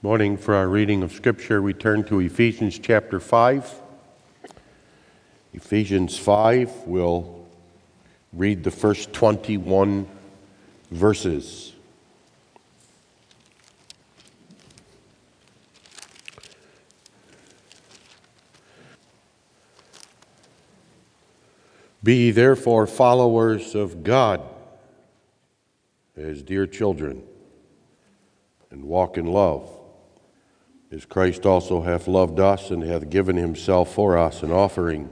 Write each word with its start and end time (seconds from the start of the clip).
morning, 0.00 0.36
for 0.36 0.54
our 0.54 0.68
reading 0.68 1.02
of 1.02 1.10
Scripture, 1.10 1.60
we 1.60 1.72
turn 1.72 2.04
to 2.04 2.20
Ephesians 2.20 2.78
chapter 2.78 3.18
5. 3.18 3.82
Ephesians 5.52 6.16
5, 6.16 6.70
we'll 6.86 7.44
read 8.32 8.62
the 8.62 8.70
first 8.70 9.12
21 9.12 10.06
verses. 10.92 11.72
Be 22.04 22.30
therefore 22.30 22.86
followers 22.86 23.74
of 23.74 24.04
God 24.04 24.42
as 26.16 26.40
dear 26.40 26.68
children, 26.68 27.24
and 28.70 28.84
walk 28.84 29.18
in 29.18 29.26
love, 29.26 29.68
as 30.90 31.04
Christ 31.04 31.44
also 31.44 31.82
hath 31.82 32.08
loved 32.08 32.40
us 32.40 32.70
and 32.70 32.82
hath 32.82 33.10
given 33.10 33.36
himself 33.36 33.94
for 33.94 34.16
us 34.16 34.42
an 34.42 34.50
offering 34.50 35.10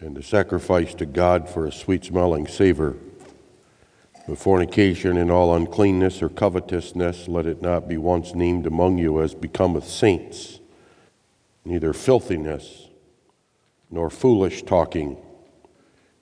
and 0.00 0.16
a 0.16 0.22
sacrifice 0.22 0.94
to 0.94 1.06
God 1.06 1.48
for 1.48 1.66
a 1.66 1.72
sweet 1.72 2.04
smelling 2.04 2.46
savor. 2.46 2.96
But 4.28 4.38
fornication 4.38 5.16
and 5.16 5.30
all 5.30 5.54
uncleanness 5.54 6.22
or 6.22 6.28
covetousness, 6.28 7.26
let 7.26 7.46
it 7.46 7.60
not 7.60 7.88
be 7.88 7.96
once 7.96 8.34
named 8.34 8.66
among 8.66 8.98
you 8.98 9.20
as 9.20 9.34
becometh 9.34 9.88
saints, 9.88 10.60
neither 11.64 11.92
filthiness, 11.92 12.88
nor 13.90 14.10
foolish 14.10 14.62
talking, 14.62 15.16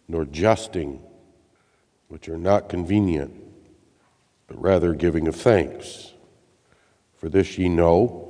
nor 0.08 0.24
jesting, 0.24 1.02
which 2.08 2.28
are 2.28 2.38
not 2.38 2.68
convenient 2.68 3.40
but 4.50 4.60
rather 4.60 4.94
giving 4.94 5.28
of 5.28 5.36
thanks. 5.36 6.12
For 7.16 7.28
this 7.28 7.56
ye 7.56 7.68
know 7.68 8.29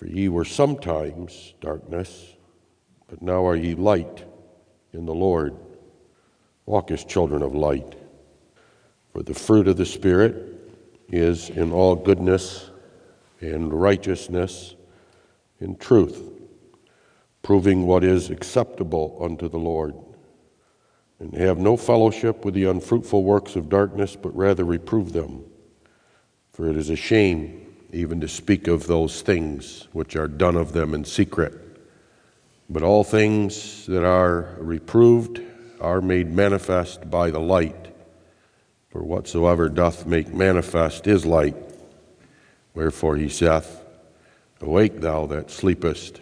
For 0.00 0.06
ye 0.06 0.30
were 0.30 0.46
sometimes 0.46 1.52
darkness, 1.60 2.32
but 3.06 3.20
now 3.20 3.46
are 3.46 3.54
ye 3.54 3.74
light 3.74 4.24
in 4.94 5.04
the 5.04 5.12
Lord. 5.12 5.54
Walk 6.64 6.90
as 6.90 7.04
children 7.04 7.42
of 7.42 7.54
light. 7.54 7.96
For 9.12 9.22
the 9.22 9.34
fruit 9.34 9.68
of 9.68 9.76
the 9.76 9.84
Spirit 9.84 10.58
is 11.10 11.50
in 11.50 11.70
all 11.70 11.96
goodness 11.96 12.70
and 13.42 13.74
righteousness 13.74 14.74
and 15.58 15.78
truth, 15.78 16.32
proving 17.42 17.86
what 17.86 18.02
is 18.02 18.30
acceptable 18.30 19.18
unto 19.20 19.50
the 19.50 19.58
Lord. 19.58 19.94
And 21.18 21.34
have 21.34 21.58
no 21.58 21.76
fellowship 21.76 22.46
with 22.46 22.54
the 22.54 22.64
unfruitful 22.64 23.22
works 23.22 23.54
of 23.54 23.68
darkness, 23.68 24.16
but 24.16 24.34
rather 24.34 24.64
reprove 24.64 25.12
them. 25.12 25.44
For 26.54 26.70
it 26.70 26.78
is 26.78 26.88
a 26.88 26.96
shame 26.96 27.69
even 27.92 28.20
to 28.20 28.28
speak 28.28 28.68
of 28.68 28.86
those 28.86 29.22
things 29.22 29.88
which 29.92 30.16
are 30.16 30.28
done 30.28 30.56
of 30.56 30.72
them 30.72 30.94
in 30.94 31.04
secret. 31.04 31.54
But 32.68 32.82
all 32.82 33.04
things 33.04 33.86
that 33.86 34.04
are 34.04 34.56
reproved 34.58 35.40
are 35.80 36.00
made 36.00 36.30
manifest 36.30 37.10
by 37.10 37.30
the 37.30 37.40
light. 37.40 37.88
For 38.90 39.02
whatsoever 39.02 39.68
doth 39.68 40.06
make 40.06 40.32
manifest 40.32 41.06
is 41.06 41.26
light. 41.26 41.56
Wherefore 42.74 43.16
he 43.16 43.28
saith, 43.28 43.84
Awake, 44.60 45.00
thou 45.00 45.26
that 45.26 45.50
sleepest, 45.50 46.20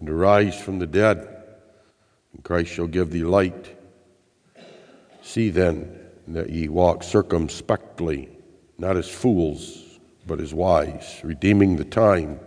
and 0.00 0.08
arise 0.08 0.60
from 0.60 0.78
the 0.78 0.86
dead, 0.86 1.28
and 2.32 2.42
Christ 2.42 2.70
shall 2.70 2.86
give 2.86 3.10
thee 3.10 3.24
light. 3.24 3.76
See 5.22 5.50
then 5.50 5.98
that 6.28 6.50
ye 6.50 6.68
walk 6.68 7.02
circumspectly 7.02 8.30
not 8.78 8.96
as 8.96 9.08
fools, 9.08 9.85
but 10.26 10.40
is 10.40 10.52
wise, 10.52 11.20
redeeming 11.22 11.76
the 11.76 11.84
time, 11.84 12.40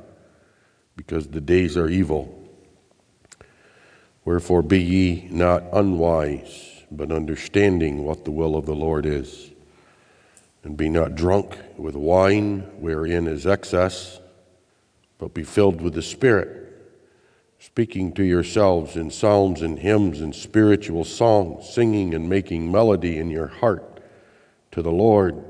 because 0.95 1.27
the 1.27 1.41
days 1.41 1.77
are 1.77 1.87
evil. 1.87 2.35
Wherefore 4.25 4.61
be 4.61 4.81
ye 4.81 5.27
not 5.31 5.63
unwise, 5.71 6.83
but 6.91 7.11
understanding 7.11 8.03
what 8.03 8.25
the 8.25 8.31
will 8.31 8.55
of 8.55 8.65
the 8.65 8.75
Lord 8.75 9.05
is. 9.05 9.51
And 10.63 10.75
be 10.75 10.89
not 10.89 11.15
drunk 11.15 11.57
with 11.77 11.95
wine, 11.95 12.59
wherein 12.79 13.27
is 13.27 13.47
excess, 13.47 14.19
but 15.17 15.33
be 15.33 15.43
filled 15.43 15.79
with 15.79 15.93
the 15.93 16.01
Spirit, 16.01 16.67
speaking 17.59 18.11
to 18.13 18.23
yourselves 18.23 18.97
in 18.97 19.09
psalms 19.09 19.61
and 19.61 19.79
hymns 19.79 20.19
and 20.19 20.35
spiritual 20.35 21.05
songs, 21.05 21.69
singing 21.69 22.13
and 22.13 22.27
making 22.27 22.69
melody 22.69 23.17
in 23.17 23.29
your 23.29 23.47
heart 23.47 24.01
to 24.71 24.81
the 24.81 24.91
Lord 24.91 25.43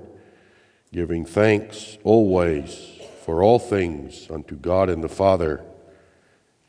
giving 0.92 1.24
thanks 1.24 1.98
always 2.04 3.00
for 3.24 3.44
all 3.44 3.60
things 3.60 4.28
unto 4.32 4.56
God 4.56 4.90
and 4.90 5.04
the 5.04 5.10
Father 5.10 5.64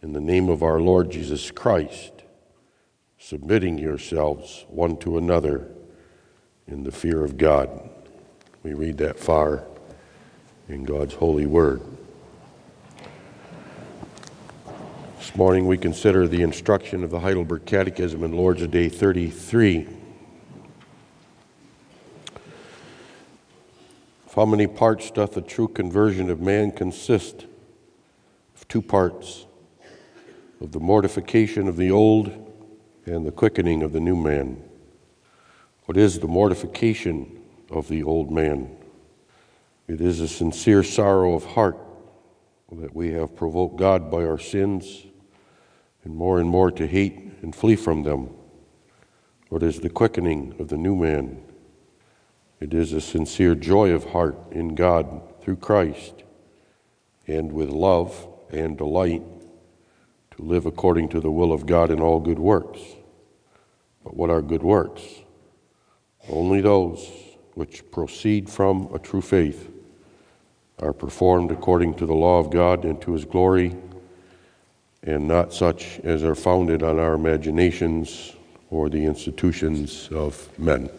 in 0.02 0.12
the 0.12 0.20
name 0.20 0.48
of 0.48 0.62
our 0.62 0.80
Lord 0.80 1.10
Jesus 1.10 1.50
Christ, 1.50 2.12
submitting 3.18 3.78
yourselves 3.78 4.66
one 4.68 4.98
to 4.98 5.16
another 5.16 5.68
in 6.66 6.84
the 6.84 6.92
fear 6.92 7.24
of 7.24 7.38
God. 7.38 7.88
We 8.62 8.74
read 8.74 8.98
that 8.98 9.18
far 9.18 9.64
in 10.68 10.84
God's 10.84 11.14
holy 11.14 11.46
word. 11.46 11.80
This 15.18 15.34
morning 15.34 15.66
we 15.66 15.78
consider 15.78 16.28
the 16.28 16.42
instruction 16.42 17.04
of 17.04 17.10
the 17.10 17.20
Heidelberg 17.20 17.64
Catechism 17.64 18.22
in 18.22 18.32
Lord's 18.32 18.66
Day 18.66 18.88
33. 18.88 19.99
Of 24.30 24.36
how 24.36 24.44
many 24.44 24.68
parts 24.68 25.10
doth 25.10 25.32
the 25.32 25.40
true 25.40 25.66
conversion 25.66 26.30
of 26.30 26.40
man 26.40 26.70
consist? 26.70 27.46
Of 28.54 28.68
two 28.68 28.80
parts 28.80 29.44
of 30.60 30.70
the 30.70 30.78
mortification 30.78 31.66
of 31.66 31.76
the 31.76 31.90
old 31.90 32.30
and 33.06 33.26
the 33.26 33.32
quickening 33.32 33.82
of 33.82 33.92
the 33.92 33.98
new 33.98 34.14
man. 34.14 34.62
What 35.86 35.96
is 35.96 36.20
the 36.20 36.28
mortification 36.28 37.42
of 37.70 37.88
the 37.88 38.04
old 38.04 38.30
man? 38.30 38.70
It 39.88 40.00
is 40.00 40.20
a 40.20 40.28
sincere 40.28 40.84
sorrow 40.84 41.34
of 41.34 41.44
heart 41.44 41.78
that 42.70 42.94
we 42.94 43.10
have 43.10 43.34
provoked 43.34 43.78
God 43.78 44.12
by 44.12 44.24
our 44.24 44.38
sins 44.38 45.06
and 46.04 46.14
more 46.14 46.38
and 46.38 46.48
more 46.48 46.70
to 46.70 46.86
hate 46.86 47.18
and 47.42 47.52
flee 47.52 47.74
from 47.74 48.04
them. 48.04 48.30
What 49.48 49.64
is 49.64 49.80
the 49.80 49.90
quickening 49.90 50.54
of 50.60 50.68
the 50.68 50.76
new 50.76 50.94
man? 50.94 51.42
It 52.60 52.74
is 52.74 52.92
a 52.92 53.00
sincere 53.00 53.54
joy 53.54 53.90
of 53.92 54.10
heart 54.10 54.36
in 54.50 54.74
God 54.74 55.22
through 55.40 55.56
Christ, 55.56 56.24
and 57.26 57.52
with 57.52 57.70
love 57.70 58.28
and 58.50 58.76
delight 58.76 59.22
to 60.36 60.42
live 60.42 60.66
according 60.66 61.08
to 61.10 61.20
the 61.20 61.30
will 61.30 61.54
of 61.54 61.64
God 61.64 61.90
in 61.90 62.00
all 62.00 62.20
good 62.20 62.38
works. 62.38 62.80
But 64.04 64.14
what 64.14 64.28
are 64.28 64.42
good 64.42 64.62
works? 64.62 65.02
Only 66.28 66.60
those 66.60 67.10
which 67.54 67.90
proceed 67.90 68.50
from 68.50 68.92
a 68.92 68.98
true 68.98 69.22
faith 69.22 69.70
are 70.78 70.92
performed 70.92 71.50
according 71.50 71.94
to 71.94 72.06
the 72.06 72.14
law 72.14 72.40
of 72.40 72.50
God 72.50 72.84
and 72.84 73.00
to 73.02 73.12
his 73.12 73.24
glory, 73.24 73.74
and 75.02 75.26
not 75.26 75.54
such 75.54 75.98
as 76.00 76.22
are 76.22 76.34
founded 76.34 76.82
on 76.82 76.98
our 76.98 77.14
imaginations 77.14 78.36
or 78.68 78.90
the 78.90 79.04
institutions 79.04 80.10
of 80.12 80.46
men. 80.58 80.90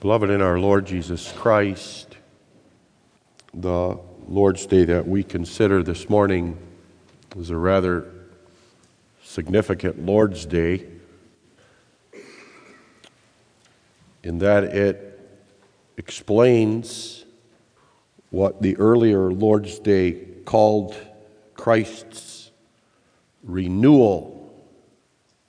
Beloved 0.00 0.30
in 0.30 0.40
our 0.40 0.60
Lord 0.60 0.86
Jesus 0.86 1.32
Christ, 1.32 2.16
the 3.52 3.98
Lord's 4.28 4.64
Day 4.64 4.84
that 4.84 5.08
we 5.08 5.24
consider 5.24 5.82
this 5.82 6.08
morning 6.08 6.56
is 7.36 7.50
a 7.50 7.56
rather 7.56 8.08
significant 9.24 10.06
Lord's 10.06 10.46
Day 10.46 10.86
in 14.22 14.38
that 14.38 14.62
it 14.62 15.20
explains 15.96 17.24
what 18.30 18.62
the 18.62 18.76
earlier 18.76 19.32
Lord's 19.32 19.80
Day 19.80 20.12
called 20.44 20.94
Christ's 21.54 22.52
renewal 23.42 24.64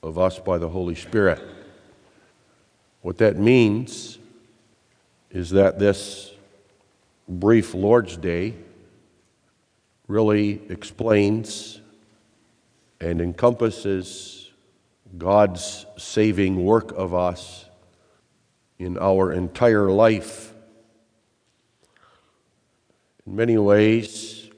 of 0.01 0.17
us 0.17 0.39
by 0.39 0.57
the 0.57 0.69
Holy 0.69 0.95
Spirit. 0.95 1.39
What 3.03 3.19
that 3.19 3.37
means 3.37 4.18
is 5.31 5.51
that 5.51 5.77
this 5.77 6.31
brief 7.27 7.73
Lord's 7.73 8.17
Day 8.17 8.55
really 10.07 10.61
explains 10.69 11.81
and 12.99 13.21
encompasses 13.21 14.51
God's 15.17 15.85
saving 15.97 16.63
work 16.63 16.91
of 16.91 17.13
us 17.13 17.65
in 18.79 18.97
our 18.97 19.31
entire 19.31 19.91
life. 19.91 20.53
In 23.25 23.35
many 23.35 23.57
ways, 23.57 24.49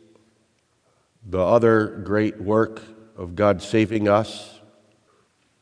the 1.27 1.39
other 1.39 1.87
great 1.87 2.39
work 2.39 2.81
of 3.17 3.35
God 3.35 3.61
saving 3.61 4.07
us, 4.07 4.59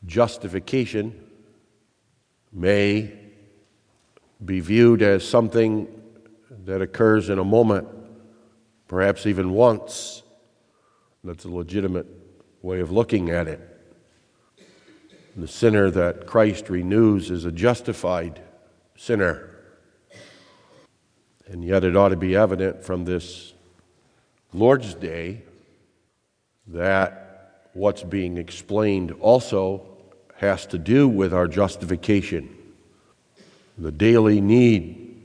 justification, 0.05 1.19
may 2.51 3.18
be 4.43 4.59
viewed 4.59 5.01
as 5.01 5.27
something 5.27 5.87
that 6.65 6.81
occurs 6.81 7.29
in 7.29 7.39
a 7.39 7.43
moment, 7.43 7.87
perhaps 8.87 9.25
even 9.25 9.51
once. 9.51 10.23
That's 11.23 11.45
a 11.45 11.49
legitimate 11.49 12.07
way 12.61 12.79
of 12.79 12.91
looking 12.91 13.29
at 13.29 13.47
it. 13.47 13.61
The 15.35 15.47
sinner 15.47 15.89
that 15.91 16.25
Christ 16.25 16.69
renews 16.69 17.31
is 17.31 17.45
a 17.45 17.51
justified 17.51 18.41
sinner. 18.95 19.55
And 21.47 21.63
yet, 21.63 21.83
it 21.83 21.95
ought 21.95 22.09
to 22.09 22.17
be 22.17 22.35
evident 22.35 22.83
from 22.83 23.05
this 23.05 23.53
Lord's 24.53 24.93
Day 24.93 25.43
that 26.67 27.69
what's 27.73 28.03
being 28.03 28.37
explained 28.37 29.11
also 29.19 29.97
has 30.35 30.65
to 30.67 30.77
do 30.77 31.07
with 31.07 31.33
our 31.33 31.47
justification, 31.47 32.55
the 33.79 33.91
daily 33.91 34.41
need 34.41 35.23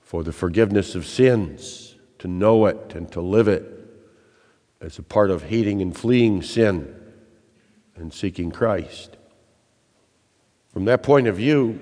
for 0.00 0.22
the 0.22 0.32
forgiveness 0.32 0.94
of 0.94 1.04
sins, 1.04 1.96
to 2.18 2.28
know 2.28 2.66
it 2.66 2.94
and 2.94 3.10
to 3.12 3.20
live 3.20 3.48
it 3.48 3.64
as 4.80 4.98
a 4.98 5.02
part 5.02 5.30
of 5.30 5.42
hating 5.42 5.82
and 5.82 5.96
fleeing 5.96 6.42
sin 6.42 6.94
and 7.96 8.12
seeking 8.12 8.50
Christ. 8.50 9.16
From 10.68 10.84
that 10.84 11.02
point 11.02 11.26
of 11.26 11.36
view, 11.36 11.80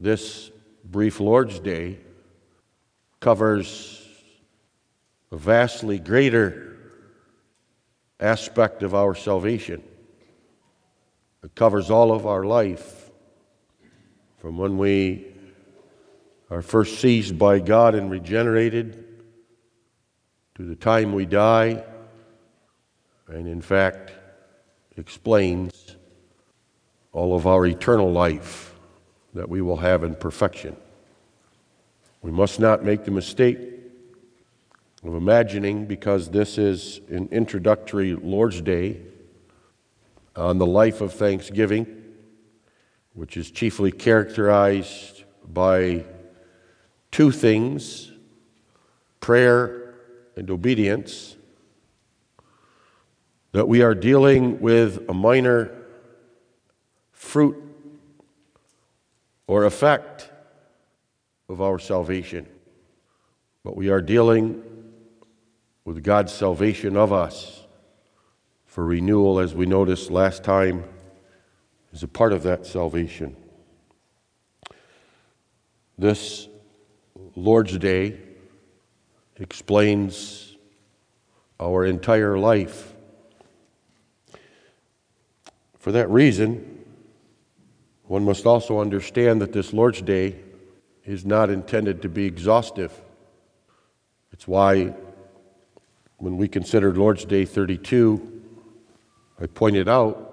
this 0.00 0.50
brief 0.84 1.20
Lord's 1.20 1.60
Day 1.60 1.98
covers 3.20 4.04
a 5.30 5.36
vastly 5.36 5.98
greater 5.98 6.76
aspect 8.18 8.82
of 8.82 8.94
our 8.94 9.14
salvation. 9.14 9.82
It 11.44 11.54
covers 11.54 11.90
all 11.90 12.12
of 12.12 12.26
our 12.26 12.44
life 12.44 13.01
from 14.42 14.58
when 14.58 14.76
we 14.76 15.24
are 16.50 16.62
first 16.62 16.98
seized 16.98 17.38
by 17.38 17.60
God 17.60 17.94
and 17.94 18.10
regenerated 18.10 19.04
to 20.56 20.64
the 20.64 20.74
time 20.74 21.12
we 21.12 21.26
die, 21.26 21.84
and 23.28 23.46
in 23.46 23.62
fact 23.62 24.10
explains 24.96 25.96
all 27.12 27.36
of 27.36 27.46
our 27.46 27.64
eternal 27.66 28.10
life 28.10 28.74
that 29.32 29.48
we 29.48 29.62
will 29.62 29.76
have 29.76 30.02
in 30.02 30.16
perfection. 30.16 30.76
We 32.20 32.32
must 32.32 32.58
not 32.58 32.84
make 32.84 33.04
the 33.04 33.12
mistake 33.12 33.60
of 35.04 35.14
imagining, 35.14 35.86
because 35.86 36.30
this 36.30 36.58
is 36.58 37.00
an 37.10 37.28
introductory 37.30 38.16
Lord's 38.16 38.60
Day 38.60 39.02
on 40.34 40.58
the 40.58 40.66
life 40.66 41.00
of 41.00 41.12
thanksgiving, 41.12 42.01
which 43.14 43.36
is 43.36 43.50
chiefly 43.50 43.92
characterized 43.92 45.24
by 45.46 46.04
two 47.10 47.30
things 47.30 48.10
prayer 49.20 49.94
and 50.36 50.50
obedience, 50.50 51.36
that 53.52 53.68
we 53.68 53.82
are 53.82 53.94
dealing 53.94 54.60
with 54.60 55.08
a 55.08 55.14
minor 55.14 55.70
fruit 57.12 57.56
or 59.46 59.64
effect 59.64 60.30
of 61.48 61.60
our 61.60 61.78
salvation, 61.78 62.46
but 63.62 63.76
we 63.76 63.90
are 63.90 64.00
dealing 64.00 64.62
with 65.84 66.02
God's 66.02 66.32
salvation 66.32 66.96
of 66.96 67.12
us 67.12 67.64
for 68.66 68.84
renewal, 68.84 69.38
as 69.38 69.54
we 69.54 69.66
noticed 69.66 70.10
last 70.10 70.42
time, 70.42 70.84
is 71.92 72.02
a 72.02 72.08
part 72.08 72.32
of 72.32 72.42
that 72.42 72.66
salvation. 72.66 73.36
This 75.98 76.48
Lord's 77.36 77.76
Day 77.78 78.18
explains 79.36 80.56
our 81.60 81.84
entire 81.84 82.38
life. 82.38 82.94
For 85.78 85.92
that 85.92 86.08
reason, 86.10 86.84
one 88.04 88.24
must 88.24 88.46
also 88.46 88.80
understand 88.80 89.40
that 89.42 89.52
this 89.52 89.72
Lord's 89.72 90.02
Day 90.02 90.36
is 91.04 91.24
not 91.24 91.50
intended 91.50 92.02
to 92.02 92.08
be 92.08 92.24
exhaustive. 92.24 92.92
It's 94.32 94.48
why, 94.48 94.94
when 96.16 96.36
we 96.36 96.48
considered 96.48 96.96
Lord's 96.96 97.24
Day 97.24 97.44
32, 97.44 98.42
I 99.40 99.46
pointed 99.46 99.88
out 99.88 100.31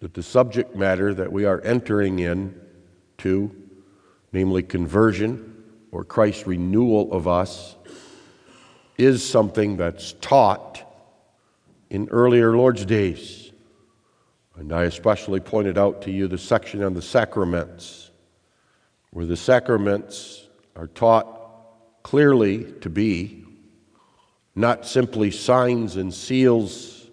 that 0.00 0.14
the 0.14 0.22
subject 0.22 0.76
matter 0.76 1.14
that 1.14 1.32
we 1.32 1.44
are 1.44 1.60
entering 1.62 2.18
in 2.18 2.60
to, 3.18 3.50
namely 4.32 4.62
conversion 4.62 5.64
or 5.90 6.04
Christ's 6.04 6.46
renewal 6.46 7.12
of 7.12 7.26
us, 7.26 7.76
is 8.98 9.26
something 9.26 9.76
that's 9.76 10.12
taught 10.20 10.82
in 11.90 12.08
earlier 12.10 12.56
Lord's 12.56 12.84
Days. 12.84 13.52
And 14.56 14.72
I 14.72 14.84
especially 14.84 15.40
pointed 15.40 15.78
out 15.78 16.02
to 16.02 16.10
you 16.10 16.28
the 16.28 16.38
section 16.38 16.82
on 16.82 16.94
the 16.94 17.02
sacraments, 17.02 18.10
where 19.10 19.26
the 19.26 19.36
sacraments 19.36 20.46
are 20.74 20.86
taught 20.88 22.02
clearly 22.02 22.72
to 22.80 22.90
be 22.90 23.44
not 24.54 24.86
simply 24.86 25.30
signs 25.30 25.96
and 25.96 26.12
seals 26.12 27.08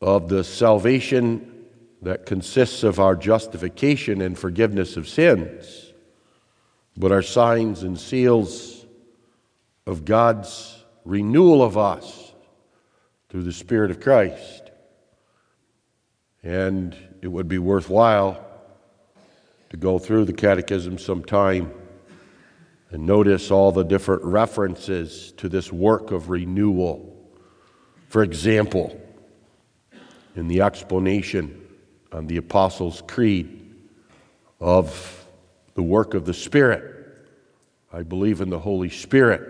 of 0.00 0.28
the 0.28 0.42
salvation 0.42 1.57
that 2.02 2.26
consists 2.26 2.82
of 2.82 3.00
our 3.00 3.16
justification 3.16 4.20
and 4.20 4.38
forgiveness 4.38 4.96
of 4.96 5.08
sins, 5.08 5.92
but 6.96 7.12
are 7.12 7.22
signs 7.22 7.82
and 7.82 7.98
seals 7.98 8.86
of 9.86 10.04
God's 10.04 10.84
renewal 11.04 11.62
of 11.62 11.76
us 11.76 12.32
through 13.28 13.42
the 13.42 13.52
Spirit 13.52 13.90
of 13.90 14.00
Christ. 14.00 14.70
And 16.42 16.96
it 17.20 17.28
would 17.28 17.48
be 17.48 17.58
worthwhile 17.58 18.44
to 19.70 19.76
go 19.76 19.98
through 19.98 20.24
the 20.24 20.32
catechism 20.32 20.98
sometime 20.98 21.72
and 22.90 23.04
notice 23.04 23.50
all 23.50 23.70
the 23.70 23.84
different 23.84 24.22
references 24.24 25.32
to 25.36 25.48
this 25.48 25.72
work 25.72 26.10
of 26.10 26.30
renewal. 26.30 27.14
For 28.08 28.22
example, 28.22 28.98
in 30.36 30.48
the 30.48 30.62
explanation 30.62 31.57
on 32.12 32.26
the 32.26 32.36
Apostles' 32.36 33.02
Creed 33.06 33.74
of 34.60 35.26
the 35.74 35.82
work 35.82 36.14
of 36.14 36.24
the 36.24 36.34
Spirit, 36.34 37.06
I 37.92 38.02
believe 38.02 38.40
in 38.40 38.50
the 38.50 38.58
Holy 38.58 38.90
Spirit. 38.90 39.42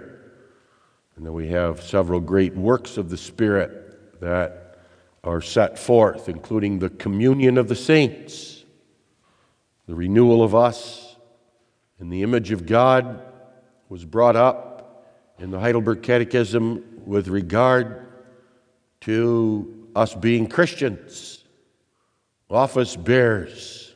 And 1.17 1.27
then 1.27 1.33
we 1.33 1.49
have 1.49 1.83
several 1.83 2.21
great 2.21 2.55
works 2.55 2.97
of 2.97 3.11
the 3.11 3.17
Spirit 3.17 4.21
that 4.21 4.79
are 5.25 5.41
set 5.41 5.79
forth, 5.79 6.29
including 6.29 6.79
the 6.79 6.91
communion 6.91 7.59
of 7.59 7.69
the 7.69 7.75
saints, 7.75 8.65
the 9.87 9.95
renewal 9.95 10.43
of 10.43 10.55
us 10.55 11.17
in 11.99 12.11
the 12.11 12.23
image 12.23 12.53
of 12.53 12.67
God 12.67 13.23
was 13.89 14.05
brought 14.05 14.37
up 14.37 15.07
in 15.39 15.51
the 15.51 15.59
Heidelberg 15.59 16.03
Catechism 16.03 16.85
with 17.05 17.29
regard 17.29 18.07
to 19.03 19.89
us 19.97 20.15
being 20.15 20.47
Christians, 20.47 21.38
office 22.51 22.97
bearers 22.97 23.95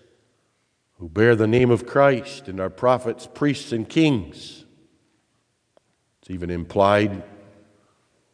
who 0.99 1.09
bear 1.09 1.35
the 1.35 1.47
name 1.47 1.71
of 1.71 1.87
Christ 1.87 2.49
and 2.49 2.61
are 2.61 2.71
prophets, 2.71 3.29
priests, 3.33 3.73
and 3.73 3.89
kings. 3.89 4.65
It's 6.21 6.31
even 6.31 6.51
implied 6.51 7.23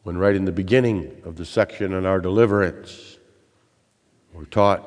when 0.03 0.17
right 0.17 0.35
in 0.35 0.45
the 0.45 0.51
beginning 0.51 1.21
of 1.25 1.35
the 1.35 1.45
section 1.45 1.93
on 1.93 2.05
our 2.05 2.19
deliverance, 2.19 3.17
we're 4.33 4.45
taught 4.45 4.83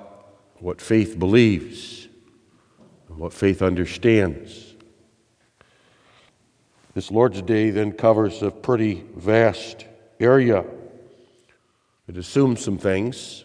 what 0.60 0.80
faith 0.80 1.18
believes 1.18 2.08
and 3.08 3.18
what 3.18 3.32
faith 3.32 3.62
understands. 3.62 4.74
This 6.94 7.10
Lord's 7.10 7.42
Day 7.42 7.70
then 7.70 7.92
covers 7.92 8.42
a 8.42 8.50
pretty 8.50 9.04
vast 9.16 9.86
area. 10.20 10.64
It 12.06 12.16
assumes 12.16 12.62
some 12.62 12.78
things. 12.78 13.44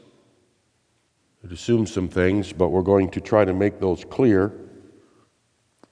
It 1.48 1.54
assumes 1.54 1.94
some 1.94 2.10
things, 2.10 2.51
but 2.51 2.70
we're 2.70 2.82
going 2.82 3.10
to 3.12 3.22
try 3.22 3.46
to 3.46 3.54
make 3.54 3.80
those 3.80 4.04
clear 4.04 4.51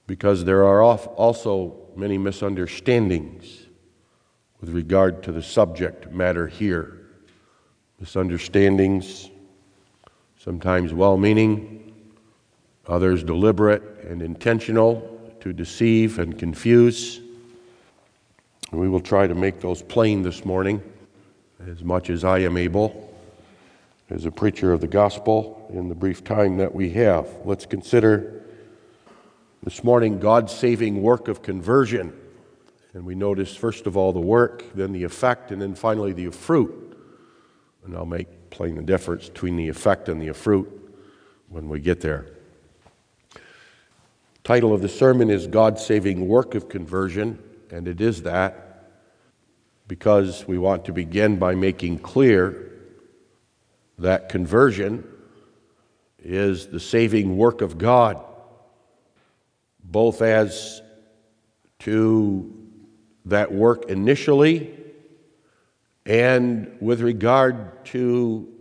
because 0.06 0.44
there 0.44 0.64
are 0.66 0.82
also 0.82 1.74
many 1.96 2.18
misunderstandings 2.18 3.64
with 4.60 4.68
regard 4.68 5.22
to 5.22 5.32
the 5.32 5.40
subject 5.40 6.12
matter 6.12 6.46
here. 6.46 7.06
Misunderstandings, 7.98 9.30
sometimes 10.36 10.92
well 10.92 11.16
meaning, 11.16 11.94
others 12.86 13.24
deliberate 13.24 13.82
and 14.04 14.20
intentional 14.20 15.34
to 15.40 15.54
deceive 15.54 16.18
and 16.18 16.38
confuse. 16.38 17.22
And 18.72 18.78
we 18.78 18.90
will 18.90 19.00
try 19.00 19.26
to 19.26 19.34
make 19.34 19.62
those 19.62 19.80
plain 19.80 20.20
this 20.20 20.44
morning 20.44 20.82
as 21.66 21.82
much 21.82 22.10
as 22.10 22.24
I 22.24 22.40
am 22.40 22.58
able 22.58 23.05
as 24.08 24.24
a 24.24 24.30
preacher 24.30 24.72
of 24.72 24.80
the 24.80 24.86
gospel 24.86 25.68
in 25.72 25.88
the 25.88 25.94
brief 25.94 26.22
time 26.22 26.58
that 26.58 26.74
we 26.74 26.90
have. 26.90 27.28
Let's 27.44 27.66
consider 27.66 28.44
this 29.62 29.82
morning 29.82 30.20
God's 30.20 30.54
saving 30.54 31.02
work 31.02 31.28
of 31.28 31.42
conversion. 31.42 32.12
And 32.94 33.04
we 33.04 33.14
notice, 33.14 33.54
first 33.54 33.86
of 33.86 33.96
all, 33.96 34.12
the 34.12 34.20
work, 34.20 34.64
then 34.74 34.92
the 34.92 35.02
effect, 35.04 35.50
and 35.50 35.60
then 35.60 35.74
finally 35.74 36.12
the 36.12 36.30
fruit. 36.30 36.96
And 37.84 37.96
I'll 37.96 38.06
make 38.06 38.50
plain 38.50 38.76
the 38.76 38.82
difference 38.82 39.28
between 39.28 39.56
the 39.56 39.68
effect 39.68 40.08
and 40.08 40.22
the 40.22 40.32
fruit 40.32 40.68
when 41.48 41.68
we 41.68 41.80
get 41.80 42.00
there. 42.00 42.26
Title 44.44 44.72
of 44.72 44.82
the 44.82 44.88
sermon 44.88 45.28
is 45.30 45.48
God's 45.48 45.84
saving 45.84 46.28
work 46.28 46.54
of 46.54 46.68
conversion, 46.68 47.42
and 47.70 47.88
it 47.88 48.00
is 48.00 48.22
that 48.22 48.62
because 49.88 50.46
we 50.46 50.58
want 50.58 50.84
to 50.84 50.92
begin 50.92 51.36
by 51.36 51.54
making 51.54 51.98
clear 51.98 52.65
that 53.98 54.28
conversion 54.28 55.06
is 56.18 56.66
the 56.68 56.80
saving 56.80 57.36
work 57.36 57.60
of 57.62 57.78
God, 57.78 58.22
both 59.82 60.22
as 60.22 60.82
to 61.80 62.52
that 63.26 63.52
work 63.52 63.86
initially 63.88 64.72
and 66.04 66.76
with 66.80 67.00
regard 67.00 67.84
to 67.86 68.52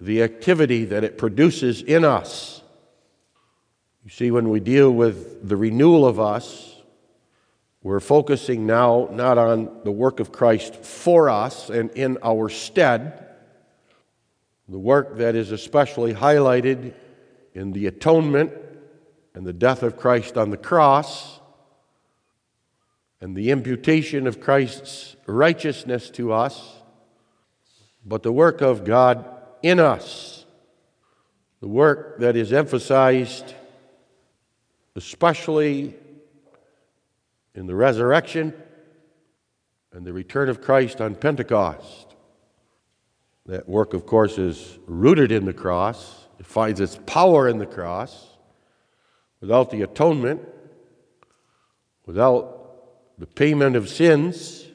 the 0.00 0.22
activity 0.22 0.84
that 0.86 1.04
it 1.04 1.18
produces 1.18 1.82
in 1.82 2.04
us. 2.04 2.62
You 4.04 4.10
see, 4.10 4.30
when 4.30 4.50
we 4.50 4.60
deal 4.60 4.90
with 4.90 5.48
the 5.48 5.56
renewal 5.56 6.06
of 6.06 6.20
us, 6.20 6.74
we're 7.82 8.00
focusing 8.00 8.66
now 8.66 9.08
not 9.12 9.38
on 9.38 9.80
the 9.84 9.92
work 9.92 10.20
of 10.20 10.32
Christ 10.32 10.76
for 10.76 11.28
us 11.30 11.70
and 11.70 11.90
in 11.90 12.18
our 12.22 12.48
stead 12.48 13.25
the 14.68 14.78
work 14.78 15.18
that 15.18 15.34
is 15.34 15.52
especially 15.52 16.12
highlighted 16.14 16.92
in 17.54 17.72
the 17.72 17.86
atonement 17.86 18.52
and 19.34 19.46
the 19.46 19.52
death 19.52 19.82
of 19.82 19.96
Christ 19.96 20.36
on 20.36 20.50
the 20.50 20.56
cross 20.56 21.40
and 23.20 23.36
the 23.36 23.50
imputation 23.50 24.26
of 24.26 24.40
Christ's 24.40 25.16
righteousness 25.26 26.10
to 26.10 26.32
us, 26.32 26.76
but 28.04 28.22
the 28.22 28.32
work 28.32 28.60
of 28.60 28.84
God 28.84 29.24
in 29.62 29.80
us, 29.80 30.44
the 31.60 31.68
work 31.68 32.18
that 32.18 32.36
is 32.36 32.52
emphasized 32.52 33.54
especially 34.96 35.94
in 37.54 37.66
the 37.66 37.74
resurrection 37.74 38.54
and 39.92 40.06
the 40.06 40.12
return 40.12 40.48
of 40.48 40.60
Christ 40.60 41.00
on 41.00 41.14
Pentecost. 41.14 42.05
That 43.46 43.68
work, 43.68 43.94
of 43.94 44.06
course, 44.06 44.38
is 44.38 44.78
rooted 44.86 45.30
in 45.30 45.44
the 45.44 45.52
cross, 45.52 46.26
it 46.38 46.46
finds 46.46 46.80
its 46.80 46.98
power 47.06 47.48
in 47.48 47.58
the 47.58 47.66
cross. 47.66 48.26
Without 49.40 49.70
the 49.70 49.82
atonement, 49.82 50.40
without 52.06 53.18
the 53.18 53.26
payment 53.26 53.76
of 53.76 53.88
sins, 53.88 54.66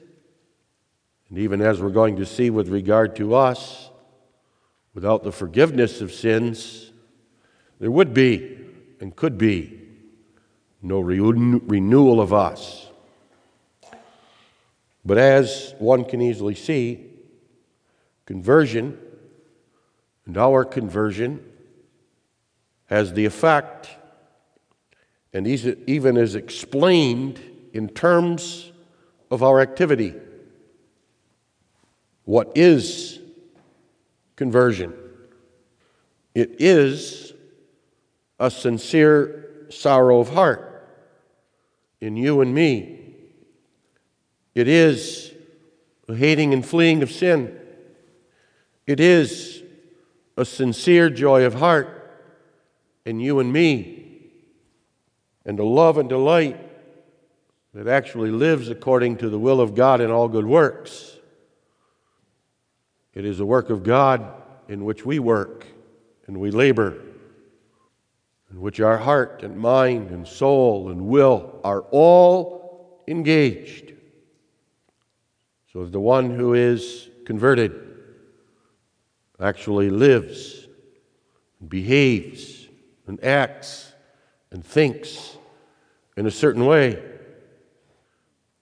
and 1.29 1.37
even 1.37 1.61
as 1.61 1.81
we're 1.81 1.89
going 1.89 2.15
to 2.17 2.25
see 2.25 2.49
with 2.49 2.69
regard 2.69 3.15
to 3.17 3.35
us, 3.35 3.89
without 4.93 5.23
the 5.23 5.31
forgiveness 5.31 5.99
of 5.99 6.11
sins, 6.11 6.91
there 7.79 7.91
would 7.91 8.13
be 8.13 8.57
and 8.99 9.15
could 9.15 9.37
be 9.37 9.79
no 10.81 10.99
renewal 10.99 12.21
of 12.21 12.33
us. 12.33 12.87
But 15.03 15.17
as 15.17 15.73
one 15.79 16.05
can 16.05 16.21
easily 16.21 16.55
see, 16.55 17.10
Conversion 18.25 18.97
and 20.25 20.37
our 20.37 20.63
conversion 20.63 21.43
has 22.85 23.13
the 23.13 23.25
effect, 23.25 23.89
and 25.33 25.47
even 25.47 26.17
is 26.17 26.35
explained 26.35 27.39
in 27.73 27.87
terms 27.87 28.71
of 29.29 29.41
our 29.43 29.61
activity. 29.61 30.13
What 32.25 32.51
is 32.55 33.19
conversion? 34.35 34.93
It 36.35 36.57
is 36.59 37.33
a 38.39 38.51
sincere 38.51 39.65
sorrow 39.69 40.19
of 40.19 40.29
heart 40.29 40.67
in 42.01 42.17
you 42.17 42.41
and 42.41 42.53
me. 42.53 43.15
It 44.53 44.67
is 44.67 45.33
a 46.09 46.15
hating 46.15 46.53
and 46.53 46.65
fleeing 46.65 47.03
of 47.03 47.11
sin. 47.11 47.57
It 48.87 48.99
is 48.99 49.61
a 50.37 50.45
sincere 50.45 51.09
joy 51.09 51.43
of 51.43 51.55
heart 51.55 51.97
in 53.05 53.19
you 53.19 53.39
and 53.39 53.51
me, 53.51 54.31
and 55.45 55.59
a 55.59 55.63
love 55.63 55.97
and 55.97 56.07
delight 56.07 56.59
that 57.73 57.87
actually 57.87 58.31
lives 58.31 58.69
according 58.69 59.17
to 59.17 59.29
the 59.29 59.39
will 59.39 59.61
of 59.61 59.75
God 59.75 60.01
in 60.01 60.11
all 60.11 60.27
good 60.27 60.45
works. 60.45 61.17
It 63.13 63.25
is 63.25 63.39
a 63.39 63.45
work 63.45 63.69
of 63.69 63.83
God 63.83 64.41
in 64.67 64.85
which 64.85 65.05
we 65.05 65.19
work 65.19 65.65
and 66.27 66.39
we 66.39 66.51
labor, 66.51 66.97
in 68.51 68.61
which 68.61 68.79
our 68.79 68.97
heart 68.97 69.43
and 69.43 69.57
mind 69.57 70.11
and 70.11 70.27
soul 70.27 70.89
and 70.89 71.07
will 71.07 71.59
are 71.63 71.81
all 71.91 73.03
engaged. 73.07 73.93
So, 75.73 75.85
the 75.85 75.99
one 75.99 76.29
who 76.29 76.53
is 76.53 77.09
converted, 77.25 77.90
actually 79.41 79.89
lives, 79.89 80.67
and 81.59 81.69
behaves, 81.69 82.67
and 83.07 83.23
acts, 83.23 83.91
and 84.51 84.63
thinks 84.63 85.37
in 86.15 86.25
a 86.25 86.31
certain 86.31 86.65
way. 86.65 87.01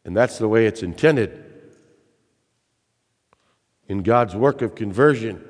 And 0.06 0.16
that's 0.16 0.38
the 0.38 0.48
way 0.48 0.66
it's 0.66 0.82
intended. 0.82 1.46
In 3.88 4.04
God's 4.04 4.36
work 4.36 4.62
of 4.62 4.76
conversion, 4.76 5.44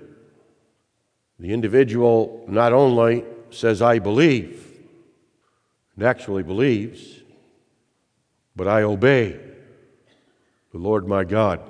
the 1.40 1.54
individual 1.54 2.46
not 2.48 2.74
only 2.74 3.26
says, 3.52 3.82
I 3.82 4.00
believe, 4.00 4.66
and 5.96 6.06
actually 6.06 6.44
believes, 6.44 7.20
but 8.56 8.68
I 8.68 8.84
obey 8.84 9.40
the 10.72 10.78
Lord 10.78 11.08
my 11.08 11.24
God. 11.24 11.62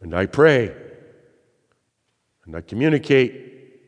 And 0.00 0.14
I 0.14 0.26
pray 0.26 0.74
and 2.46 2.56
I 2.56 2.60
communicate, 2.60 3.80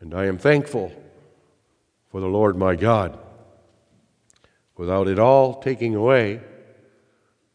and 0.00 0.14
I 0.14 0.26
am 0.26 0.38
thankful 0.38 0.92
for 2.10 2.20
the 2.20 2.26
Lord 2.26 2.56
my 2.56 2.76
God, 2.76 3.18
without 4.76 5.08
it 5.08 5.18
all 5.18 5.60
taking 5.60 5.94
away 5.94 6.40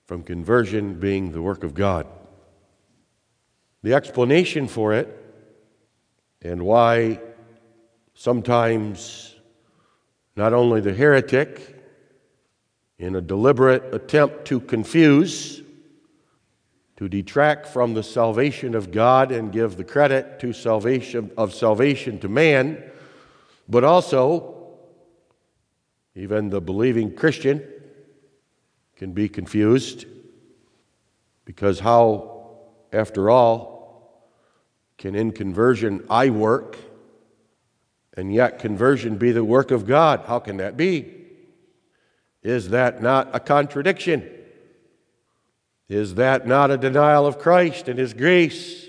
from 0.06 0.24
conversion 0.24 1.00
being 1.00 1.32
the 1.32 1.42
work 1.42 1.63
of 1.63 1.74
God. 1.74 2.08
The 3.84 3.94
explanation 3.94 4.68
for 4.68 4.94
it 4.94 5.16
and 6.42 6.63
why 6.63 7.20
sometimes 8.13 9.36
not 10.36 10.54
only 10.54 10.82
the 10.82 10.94
heretic, 10.94 11.75
in 12.98 13.16
a 13.16 13.22
deliberate 13.22 13.94
attempt 13.94 14.46
to 14.46 14.60
confuse, 14.60 15.62
to 17.00 17.08
detract 17.08 17.65
from 17.65 17.94
the 17.94 18.03
salvation 18.03 18.75
of 18.75 18.91
God 18.91 19.32
and 19.32 19.53
give 19.53 19.77
the 19.77 19.86
credit 19.86 20.38
to 20.41 20.51
salvation 20.51 21.32
of 21.38 21.53
salvation 21.53 22.20
to 22.20 22.27
man, 22.27 22.84
but 23.70 23.86
also 23.86 24.75
even 26.13 26.50
the 26.50 26.60
believing 26.60 27.15
Christian 27.15 27.65
can 28.98 29.13
be 29.13 29.29
confused 29.29 30.08
because 31.46 31.79
how 31.79 32.58
after 32.91 33.29
all 33.29 34.27
can 34.98 35.15
in 35.15 35.32
conversion 35.32 36.06
I 36.10 36.29
work 36.29 36.75
and 38.18 38.34
yet 38.34 38.60
conversion 38.60 39.18
be 39.18 39.32
the 39.32 39.46
work 39.46 39.72
of 39.72 39.88
God? 39.88 40.25
How 40.27 40.39
can 40.39 40.58
that 40.58 40.75
be? 40.75 41.15
Is 42.44 42.72
that 42.72 43.01
not 43.01 43.29
a 43.34 43.39
contradiction? 43.39 44.38
Is 45.89 46.15
that 46.15 46.46
not 46.46 46.69
a 46.69 46.77
denial 46.77 47.25
of 47.25 47.39
Christ 47.39 47.88
and 47.88 47.98
His 47.98 48.13
grace? 48.13 48.86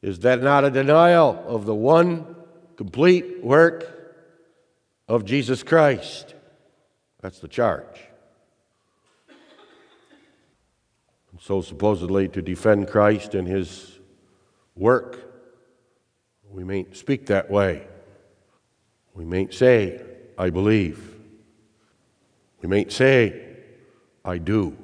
Is 0.00 0.20
that 0.20 0.42
not 0.42 0.64
a 0.64 0.70
denial 0.70 1.44
of 1.46 1.66
the 1.66 1.74
one 1.74 2.34
complete 2.76 3.44
work 3.44 4.16
of 5.06 5.26
Jesus 5.26 5.62
Christ? 5.62 6.34
That's 7.20 7.38
the 7.38 7.48
charge. 7.48 8.00
So, 11.40 11.60
supposedly, 11.60 12.28
to 12.28 12.42
defend 12.42 12.88
Christ 12.88 13.34
and 13.34 13.46
His 13.46 13.98
work, 14.76 15.18
we 16.50 16.64
may 16.64 16.86
speak 16.92 17.26
that 17.26 17.50
way. 17.50 17.86
We 19.12 19.24
may 19.24 19.50
say, 19.50 20.00
I 20.38 20.50
believe. 20.50 21.16
We 22.60 22.68
may 22.68 22.88
say, 22.88 23.56
I 24.24 24.38
do 24.38 24.76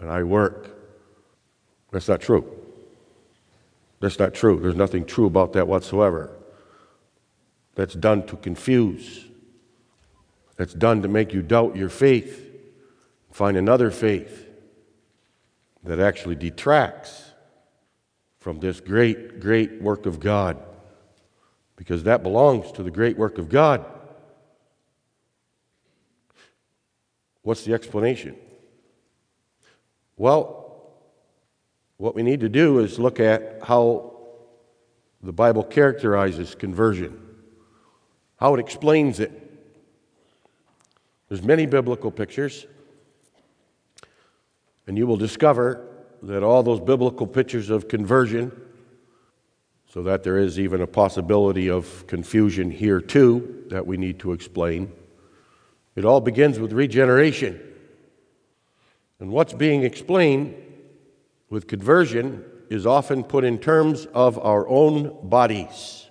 and 0.00 0.10
I 0.10 0.22
work. 0.22 0.70
That's 1.90 2.08
not 2.08 2.20
true. 2.20 2.50
That's 4.00 4.18
not 4.18 4.34
true. 4.34 4.60
There's 4.60 4.74
nothing 4.74 5.04
true 5.04 5.26
about 5.26 5.54
that 5.54 5.66
whatsoever. 5.66 6.30
That's 7.74 7.94
done 7.94 8.26
to 8.26 8.36
confuse. 8.36 9.24
That's 10.56 10.74
done 10.74 11.02
to 11.02 11.08
make 11.08 11.32
you 11.32 11.42
doubt 11.42 11.76
your 11.76 11.88
faith, 11.88 12.50
find 13.30 13.56
another 13.56 13.90
faith 13.90 14.46
that 15.84 16.00
actually 16.00 16.34
detracts 16.34 17.30
from 18.38 18.60
this 18.60 18.80
great, 18.80 19.40
great 19.40 19.80
work 19.82 20.06
of 20.06 20.20
God. 20.20 20.58
Because 21.76 22.04
that 22.04 22.22
belongs 22.22 22.72
to 22.72 22.82
the 22.82 22.90
great 22.90 23.18
work 23.18 23.38
of 23.38 23.48
God. 23.48 23.84
What's 27.42 27.64
the 27.64 27.74
explanation? 27.74 28.36
Well, 30.16 30.92
what 31.98 32.14
we 32.14 32.22
need 32.22 32.40
to 32.40 32.48
do 32.48 32.78
is 32.78 32.98
look 32.98 33.20
at 33.20 33.60
how 33.62 34.16
the 35.22 35.32
Bible 35.32 35.62
characterizes 35.62 36.54
conversion, 36.54 37.20
how 38.36 38.54
it 38.54 38.60
explains 38.60 39.20
it. 39.20 39.32
There's 41.28 41.42
many 41.42 41.66
biblical 41.66 42.10
pictures, 42.10 42.66
and 44.86 44.96
you 44.96 45.06
will 45.06 45.16
discover 45.16 45.86
that 46.22 46.42
all 46.42 46.62
those 46.62 46.80
biblical 46.80 47.26
pictures 47.26 47.68
of 47.68 47.88
conversion, 47.88 48.52
so 49.88 50.02
that 50.02 50.22
there 50.22 50.38
is 50.38 50.58
even 50.58 50.80
a 50.80 50.86
possibility 50.86 51.68
of 51.68 52.06
confusion 52.06 52.70
here 52.70 53.00
too 53.00 53.64
that 53.68 53.86
we 53.86 53.96
need 53.96 54.18
to 54.20 54.32
explain, 54.32 54.92
it 55.94 56.04
all 56.04 56.20
begins 56.20 56.58
with 56.58 56.72
regeneration. 56.72 57.60
And 59.20 59.30
what's 59.30 59.52
being 59.52 59.82
explained 59.82 60.54
with 61.48 61.66
conversion 61.66 62.44
is 62.68 62.86
often 62.86 63.24
put 63.24 63.44
in 63.44 63.58
terms 63.58 64.06
of 64.06 64.38
our 64.38 64.68
own 64.68 65.28
bodies 65.28 66.06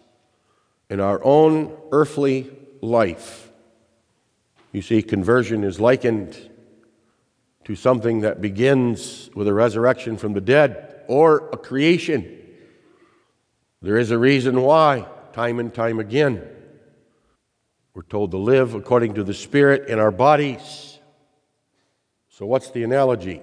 in 0.90 1.00
our 1.00 1.24
own 1.24 1.76
earthly 1.92 2.52
life. 2.82 3.52
You 4.72 4.82
see, 4.82 5.02
conversion 5.02 5.64
is 5.64 5.80
likened 5.80 6.38
to 7.64 7.76
something 7.76 8.22
that 8.22 8.42
begins 8.42 9.30
with 9.34 9.48
a 9.48 9.54
resurrection 9.54 10.18
from 10.18 10.34
the 10.34 10.42
dead 10.42 11.04
or 11.08 11.50
a 11.52 11.58
creation. 11.58 12.40
There 13.82 13.98
is 13.98 14.12
a 14.12 14.18
reason 14.18 14.62
why, 14.62 15.08
time 15.34 15.60
and 15.60 15.74
time 15.74 16.00
again. 16.00 16.48
We're 17.94 18.04
told 18.04 18.32
to 18.32 18.38
live 18.38 18.76
according 18.76 19.16
to 19.16 19.24
the 19.24 19.34
Spirit 19.34 19.90
in 19.90 20.00
our 20.00 20.12
bodies. 20.12 20.95
So, 22.38 22.46
what's 22.46 22.70
the 22.70 22.84
analogy? 22.84 23.42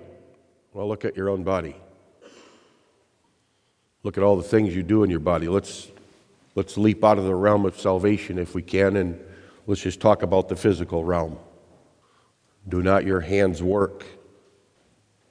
Well, 0.74 0.86
look 0.86 1.06
at 1.06 1.16
your 1.16 1.30
own 1.30 1.44
body. 1.44 1.74
Look 4.02 4.18
at 4.18 4.22
all 4.22 4.36
the 4.36 4.42
things 4.42 4.76
you 4.76 4.82
do 4.82 5.02
in 5.02 5.08
your 5.08 5.18
body. 5.18 5.48
Let's, 5.48 5.88
let's 6.56 6.76
leap 6.76 7.02
out 7.02 7.16
of 7.16 7.24
the 7.24 7.34
realm 7.34 7.64
of 7.64 7.80
salvation 7.80 8.38
if 8.38 8.54
we 8.54 8.60
can, 8.60 8.96
and 8.96 9.18
let's 9.66 9.80
just 9.80 9.98
talk 9.98 10.22
about 10.22 10.50
the 10.50 10.56
physical 10.56 11.04
realm. 11.04 11.38
Do 12.68 12.82
not 12.82 13.06
your 13.06 13.20
hands 13.20 13.62
work? 13.62 14.04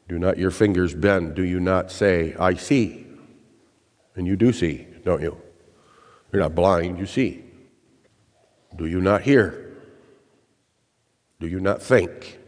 Do 0.10 0.18
not 0.18 0.40
your 0.40 0.50
fingers 0.50 0.96
bend? 0.96 1.36
Do 1.36 1.44
you 1.44 1.60
not 1.60 1.92
say, 1.92 2.34
I 2.40 2.56
see? 2.56 3.06
And 4.16 4.26
you 4.26 4.38
do 4.38 4.52
see, 4.54 4.88
don't 5.06 5.22
you? 5.22 5.40
You're 6.34 6.42
not 6.42 6.56
blind, 6.56 6.98
you 6.98 7.06
see. 7.06 7.44
Do 8.76 8.88
you 8.88 9.02
not 9.02 9.22
hear? 9.22 9.78
Do 11.40 11.48
you 11.48 11.60
not 11.60 11.84
think? 11.84 12.40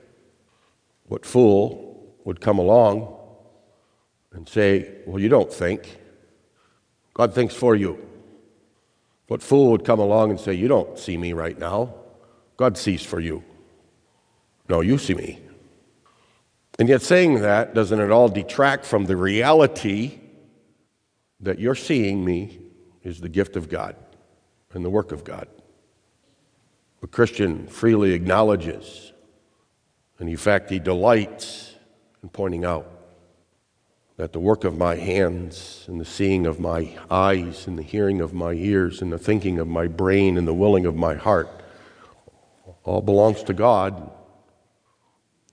What 1.13 1.27
fool 1.27 2.11
would 2.23 2.41
come 2.41 2.57
along 2.57 3.15
and 4.31 4.49
say, 4.49 4.95
Well, 5.05 5.21
you 5.21 5.29
don't 5.29 5.53
think. 5.53 5.99
God 7.13 7.35
thinks 7.35 7.53
for 7.53 7.75
you. 7.75 8.03
What 9.27 9.43
fool 9.43 9.69
would 9.69 9.85
come 9.85 9.99
along 9.99 10.31
and 10.31 10.39
say, 10.39 10.53
You 10.55 10.67
don't 10.67 10.97
see 10.97 11.15
me 11.15 11.33
right 11.33 11.59
now. 11.59 11.93
God 12.57 12.79
sees 12.79 13.03
for 13.03 13.19
you. 13.19 13.43
No, 14.67 14.81
you 14.81 14.97
see 14.97 15.13
me. 15.13 15.39
And 16.79 16.89
yet, 16.89 17.03
saying 17.03 17.41
that, 17.41 17.75
doesn't 17.75 17.99
at 17.99 18.09
all 18.09 18.27
detract 18.27 18.83
from 18.83 19.05
the 19.05 19.15
reality 19.15 20.19
that 21.41 21.59
you're 21.59 21.75
seeing 21.75 22.25
me 22.25 22.57
is 23.03 23.21
the 23.21 23.29
gift 23.29 23.55
of 23.55 23.69
God 23.69 23.95
and 24.71 24.83
the 24.83 24.89
work 24.89 25.11
of 25.11 25.23
God. 25.23 25.47
A 27.03 27.07
Christian 27.07 27.67
freely 27.67 28.13
acknowledges, 28.13 29.12
and 30.23 30.29
in 30.29 30.37
fact, 30.37 30.69
he 30.69 30.79
delights 30.79 31.75
in 32.23 32.29
pointing 32.29 32.63
out 32.63 32.89
that 34.15 34.31
the 34.31 34.39
work 34.39 34.63
of 34.63 34.77
my 34.77 34.95
hands 34.95 35.83
and 35.89 35.99
the 35.99 36.05
seeing 36.05 36.45
of 36.45 36.61
my 36.61 36.97
eyes 37.11 37.67
and 37.67 37.77
the 37.77 37.83
hearing 37.83 38.21
of 38.21 38.33
my 38.33 38.53
ears 38.53 39.01
and 39.01 39.11
the 39.11 39.17
thinking 39.17 39.59
of 39.59 39.67
my 39.67 39.85
brain 39.85 40.37
and 40.37 40.47
the 40.47 40.53
willing 40.53 40.85
of 40.85 40.95
my 40.95 41.15
heart 41.15 41.49
all 42.85 43.01
belongs 43.01 43.43
to 43.43 43.53
God. 43.53 44.11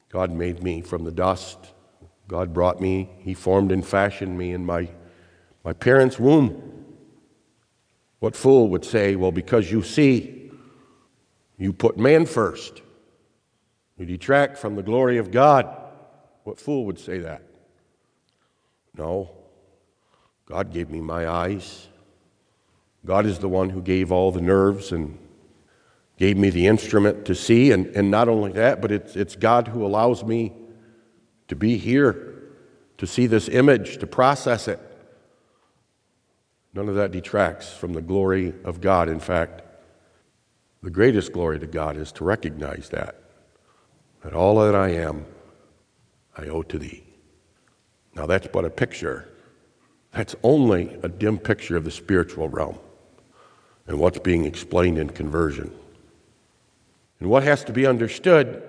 God 0.09 0.31
made 0.31 0.63
me 0.63 0.83
from 0.83 1.03
the 1.03 1.11
dust. 1.11 1.59
God 2.29 2.55
brought 2.55 2.81
me. 2.81 3.11
He 3.19 3.35
formed 3.35 3.73
and 3.73 3.85
fashioned 3.85 4.39
me 4.39 4.53
in 4.53 4.65
my, 4.65 4.89
my 5.65 5.73
parents' 5.73 6.17
womb. 6.17 6.85
What 8.21 8.37
fool 8.37 8.69
would 8.69 8.85
say, 8.85 9.17
Well, 9.17 9.33
because 9.33 9.69
you 9.69 9.83
see, 9.83 10.53
you 11.59 11.73
put 11.73 11.99
man 11.99 12.25
first. 12.25 12.83
You 14.01 14.07
detract 14.07 14.57
from 14.57 14.77
the 14.77 14.83
glory 14.83 15.19
of 15.19 15.31
God. 15.31 15.77
What 16.45 16.59
fool 16.59 16.87
would 16.87 16.99
say 16.99 17.19
that? 17.19 17.43
No. 18.97 19.31
God 20.47 20.73
gave 20.73 20.89
me 20.89 21.03
my 21.03 21.29
eyes. 21.29 21.87
God 23.05 23.27
is 23.27 23.41
the 23.41 23.49
one 23.49 23.69
who 23.69 23.83
gave 23.83 24.11
all 24.11 24.33
the 24.33 24.41
nerves 24.41 24.91
and 24.91 25.19
gave 26.17 26.39
me 26.39 26.49
the 26.49 26.67
instrument 26.67 27.27
to 27.27 27.35
see. 27.35 27.73
And, 27.73 27.89
and 27.89 28.11
not 28.11 28.27
only 28.27 28.53
that, 28.53 28.81
but 28.81 28.91
it's, 28.91 29.17
it's 29.17 29.37
God 29.37 29.69
who 29.69 29.85
allows 29.85 30.25
me 30.25 30.55
to 31.49 31.55
be 31.55 31.77
here, 31.77 32.49
to 32.97 33.07
see 33.07 33.27
this 33.27 33.51
image, 33.51 33.99
to 33.99 34.07
process 34.07 34.67
it. 34.67 34.81
None 36.73 36.89
of 36.89 36.95
that 36.95 37.11
detracts 37.11 37.71
from 37.71 37.93
the 37.93 38.01
glory 38.01 38.55
of 38.65 38.81
God. 38.81 39.11
In 39.11 39.21
fact, 39.21 39.61
the 40.83 40.91
greatest 40.91 41.33
glory 41.33 41.59
to 41.61 41.67
God 41.67 41.99
is 41.99 42.13
to 42.13 42.25
recognize 42.25 42.89
that, 42.89 43.20
that 44.23 44.35
all 44.35 44.61
that 44.61 44.75
I 44.75 44.91
am, 44.91 45.25
I 46.37 46.47
owe 46.47 46.63
to 46.63 46.79
Thee. 46.79 47.05
Now, 48.15 48.27
that's 48.27 48.49
but 48.49 48.65
a 48.65 48.71
picture. 48.71 49.29
That's 50.13 50.35
only 50.43 50.99
a 51.03 51.09
dim 51.09 51.39
picture 51.39 51.77
of 51.77 51.85
the 51.85 51.91
spiritual 51.91 52.49
realm 52.49 52.79
and 53.87 53.99
what's 53.99 54.19
being 54.19 54.45
explained 54.45 54.99
in 54.99 55.11
conversion. 55.11 55.73
And 57.19 57.29
what 57.29 57.43
has 57.43 57.65
to 57.65 57.73
be 57.73 57.87
understood 57.87 58.63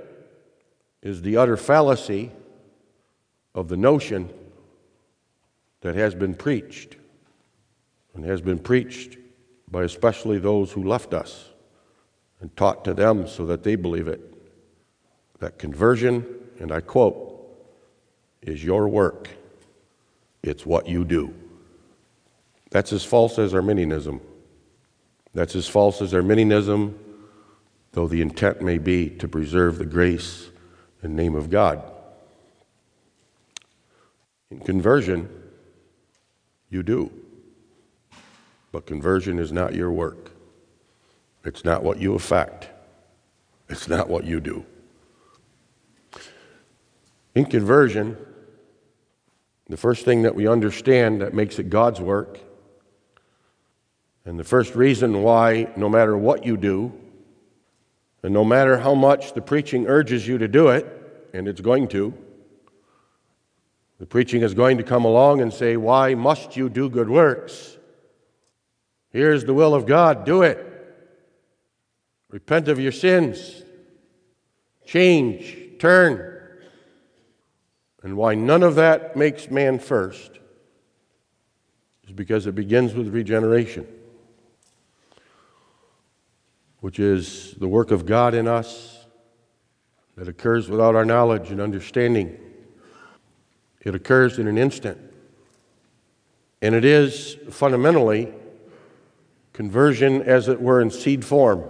is 1.02 1.22
the 1.22 1.38
utter 1.38 1.58
fallacy 1.58 2.32
of 3.56 3.68
the 3.68 3.78
notion 3.78 4.30
that 5.82 5.96
has 5.96 6.14
been 6.14 6.36
preached 6.36 6.98
and 8.14 8.24
has 8.26 8.42
been 8.42 8.60
preached 8.60 9.18
by 9.70 9.84
especially 9.84 10.38
those 10.38 10.72
who 10.72 10.84
left 10.84 11.14
us 11.14 11.50
and 12.40 12.56
taught 12.56 12.84
to 12.86 12.94
them 12.94 13.28
so 13.28 13.46
that 13.46 13.64
they 13.64 13.76
believe 13.76 14.08
it. 14.08 14.31
That 15.42 15.58
conversion, 15.58 16.24
and 16.60 16.72
I 16.72 16.82
quote, 16.82 17.28
is 18.44 18.64
your 18.64 18.88
work, 18.88 19.28
it's 20.44 20.68
what 20.68 20.88
you 20.88 21.04
do. 21.04 21.34
That's 22.70 22.94
as 22.94 23.04
false 23.04 23.40
as 23.40 23.56
Arminianism. 23.56 24.22
That's 25.34 25.56
as 25.56 25.68
false 25.68 26.00
as 26.00 26.14
Arminianism, 26.14 26.98
though 27.94 28.08
the 28.08 28.22
intent 28.22 28.62
may 28.62 28.78
be 28.78 29.10
to 29.10 29.28
preserve 29.28 29.80
the 29.80 29.86
grace 29.86 30.48
and 31.02 31.16
name 31.16 31.36
of 31.36 31.50
God. 31.50 31.84
In 34.52 34.60
conversion, 34.60 35.28
you 36.70 36.84
do. 36.84 37.12
But 38.72 38.86
conversion 38.86 39.40
is 39.40 39.52
not 39.52 39.74
your 39.74 39.92
work. 39.92 40.32
It's 41.44 41.66
not 41.66 41.84
what 41.84 41.98
you 41.98 42.14
affect, 42.14 42.70
it's 43.70 43.88
not 43.88 44.08
what 44.08 44.24
you 44.24 44.40
do. 44.40 44.66
In 47.34 47.46
conversion, 47.46 48.18
the 49.70 49.78
first 49.78 50.04
thing 50.04 50.24
that 50.24 50.36
we 50.36 50.48
understand 50.48 51.22
that 51.22 51.34
makes 51.34 51.60
it 51.60 51.70
God's 51.70 52.02
work, 52.02 52.40
and 54.26 54.38
the 54.38 54.44
first 54.44 54.76
reason 54.76 55.24
why, 55.24 55.72
no 55.76 55.90
matter 55.90 56.18
what 56.18 56.46
you 56.46 56.58
do, 56.58 56.92
and 58.22 58.34
no 58.34 58.44
matter 58.44 58.78
how 58.78 58.94
much 58.94 59.34
the 59.34 59.42
preaching 59.42 59.88
urges 59.88 60.28
you 60.28 60.38
to 60.38 60.48
do 60.48 60.68
it, 60.68 60.86
and 61.34 61.48
it's 61.48 61.62
going 61.62 61.88
to, 61.90 62.14
The 64.00 64.08
preaching 64.08 64.42
is 64.42 64.56
going 64.56 64.78
to 64.78 64.84
come 64.84 65.06
along 65.06 65.42
and 65.42 65.54
say, 65.54 65.78
Why 65.78 66.16
must 66.16 66.58
you 66.58 66.70
do 66.70 66.90
good 66.90 67.08
works? 67.08 67.78
Here's 69.12 69.46
the 69.46 69.54
will 69.54 69.76
of 69.76 69.86
God, 69.86 70.26
do 70.26 70.42
it. 70.42 70.58
Repent 72.30 72.68
of 72.68 72.80
your 72.80 72.92
sins, 72.92 73.62
change, 74.86 75.56
turn. 75.78 76.31
And 78.04 78.18
why 78.18 78.36
none 78.36 78.64
of 78.64 78.76
that 78.76 79.16
makes 79.16 79.50
man 79.52 79.80
first 79.80 80.40
is 82.06 82.12
because 82.14 82.48
it 82.48 82.56
begins 82.56 82.94
with 82.94 83.08
regeneration, 83.10 83.88
which 86.80 87.00
is 87.00 87.54
the 87.60 87.68
work 87.68 87.92
of 87.92 88.06
God 88.06 88.34
in 88.34 88.48
us 88.48 89.06
that 90.18 90.28
occurs 90.28 90.70
without 90.70 90.96
our 90.96 91.06
knowledge 91.06 91.52
and 91.52 91.62
understanding. 91.62 92.38
It 93.82 93.96
occurs 93.96 94.40
in 94.40 94.48
an 94.48 94.58
instant. 94.58 95.00
And 96.62 96.76
it 96.76 96.86
is 96.86 97.38
fundamentally 97.50 98.34
conversion, 99.54 100.22
as 100.22 100.48
it 100.48 100.62
were, 100.62 100.82
in 100.82 100.92
seed 100.92 101.26
form. 101.26 101.64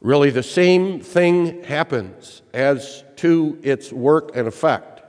Really, 0.00 0.30
the 0.30 0.42
same 0.42 1.00
thing 1.00 1.62
happens 1.64 2.42
as 2.54 3.04
to 3.20 3.58
its 3.62 3.92
work 3.92 4.34
and 4.34 4.48
effect, 4.48 5.02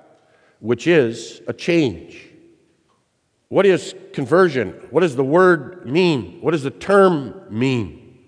which 0.59 0.85
is 0.85 1.41
a 1.47 1.53
change. 1.53 2.27
What 3.47 3.65
is 3.65 3.95
conversion? 4.11 4.71
What 4.89 4.99
does 4.99 5.15
the 5.15 5.23
word 5.23 5.85
mean? 5.85 6.39
What 6.41 6.51
does 6.51 6.63
the 6.63 6.71
term 6.71 7.43
mean? 7.49 8.19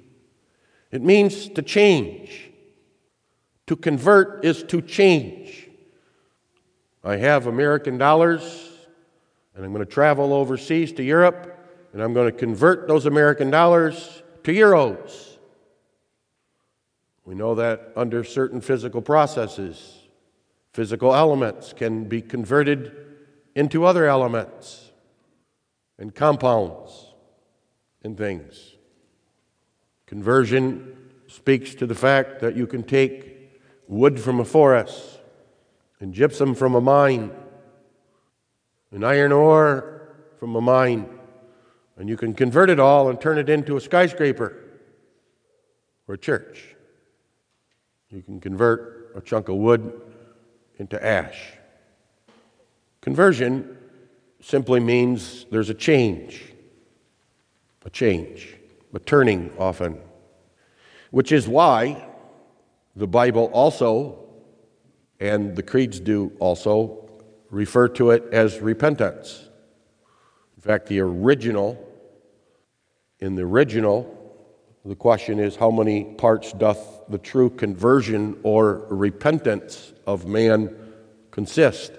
It 0.89 1.01
means 1.01 1.49
to 1.49 1.61
change. 1.61 2.49
To 3.67 3.75
convert 3.75 4.45
is 4.45 4.63
to 4.63 4.81
change. 4.81 5.67
I 7.03 7.17
have 7.17 7.47
American 7.47 7.97
dollars, 7.97 8.71
and 9.53 9.65
I'm 9.65 9.73
going 9.73 9.85
to 9.85 9.91
travel 9.91 10.31
overseas 10.31 10.93
to 10.93 11.03
Europe, 11.03 11.59
and 11.91 12.01
I'm 12.01 12.13
going 12.13 12.31
to 12.31 12.37
convert 12.37 12.87
those 12.87 13.05
American 13.05 13.51
dollars 13.51 14.23
to 14.45 14.53
euros. 14.53 15.32
We 17.25 17.35
know 17.35 17.55
that 17.55 17.93
under 17.95 18.23
certain 18.23 18.59
physical 18.61 19.01
processes, 19.01 19.99
physical 20.73 21.15
elements 21.15 21.73
can 21.73 22.05
be 22.05 22.21
converted 22.21 22.91
into 23.55 23.85
other 23.85 24.07
elements 24.07 24.91
and 25.97 26.13
compounds 26.13 27.13
and 28.03 28.17
things. 28.17 28.73
Conversion 30.05 30.97
speaks 31.27 31.73
to 31.75 31.85
the 31.85 31.95
fact 31.95 32.39
that 32.41 32.55
you 32.55 32.67
can 32.67 32.83
take 32.83 33.51
wood 33.87 34.19
from 34.19 34.39
a 34.39 34.45
forest 34.45 35.19
and 35.99 36.13
gypsum 36.13 36.53
from 36.53 36.75
a 36.75 36.81
mine 36.81 37.31
and 38.91 39.05
iron 39.05 39.31
ore 39.31 40.15
from 40.39 40.55
a 40.55 40.61
mine, 40.61 41.07
and 41.97 42.09
you 42.09 42.17
can 42.17 42.33
convert 42.33 42.69
it 42.69 42.79
all 42.79 43.09
and 43.09 43.21
turn 43.21 43.37
it 43.37 43.49
into 43.49 43.77
a 43.77 43.81
skyscraper 43.81 44.55
or 46.07 46.15
a 46.15 46.17
church. 46.17 46.72
You 48.13 48.21
can 48.21 48.39
convert 48.39 49.11
a 49.15 49.21
chunk 49.21 49.49
of 49.49 49.55
wood 49.55 49.99
into 50.77 51.03
ash. 51.03 51.53
Conversion 53.01 53.75
simply 54.39 54.79
means 54.79 55.47
there's 55.49 55.71
a 55.71 55.73
change, 55.73 56.43
a 57.83 57.89
change, 57.89 58.55
a 58.93 58.99
turning 58.99 59.51
often, 59.57 59.97
which 61.09 61.31
is 61.31 61.47
why 61.47 62.07
the 62.95 63.07
Bible 63.07 63.49
also, 63.51 64.19
and 65.19 65.55
the 65.55 65.63
creeds 65.63 65.99
do 65.99 66.31
also, 66.37 67.09
refer 67.49 67.87
to 67.87 68.11
it 68.11 68.25
as 68.31 68.59
repentance. 68.59 69.49
In 70.55 70.61
fact, 70.61 70.85
the 70.85 70.99
original, 70.99 71.83
in 73.19 73.33
the 73.33 73.41
original, 73.41 74.22
the 74.85 74.95
question 74.95 75.39
is 75.39 75.55
how 75.55 75.71
many 75.71 76.03
parts 76.03 76.51
doth 76.51 77.03
the 77.07 77.17
true 77.17 77.49
conversion 77.49 78.37
or 78.43 78.85
repentance 78.89 79.93
of 80.05 80.25
man 80.25 80.75
consist? 81.31 81.93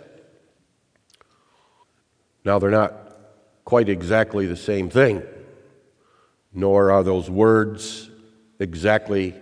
Now, 2.44 2.58
they're 2.58 2.70
not 2.70 2.92
quite 3.64 3.88
exactly 3.88 4.46
the 4.46 4.56
same 4.56 4.90
thing, 4.90 5.22
nor 6.52 6.90
are 6.90 7.02
those 7.02 7.30
words 7.30 8.10
exactly 8.60 9.34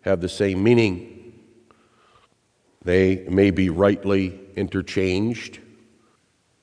have 0.00 0.20
the 0.20 0.28
same 0.28 0.62
meaning. 0.62 1.40
They 2.84 3.24
may 3.28 3.52
be 3.52 3.70
rightly 3.70 4.40
interchanged, 4.56 5.60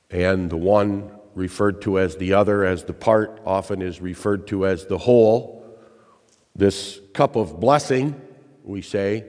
and 0.10 0.50
the 0.50 0.58
one 0.58 1.12
referred 1.34 1.82
to 1.84 1.98
as 1.98 2.18
the 2.18 2.34
other, 2.34 2.66
as 2.66 2.84
the 2.84 2.94
part, 2.94 3.40
often 3.46 3.82
is 3.82 4.02
referred 4.02 4.48
to 4.48 4.66
as 4.66 4.86
the 4.88 4.98
whole. 4.98 5.59
This 6.60 7.00
cup 7.14 7.38
of 7.38 7.58
blessing, 7.58 8.20
we 8.66 8.82
say, 8.82 9.24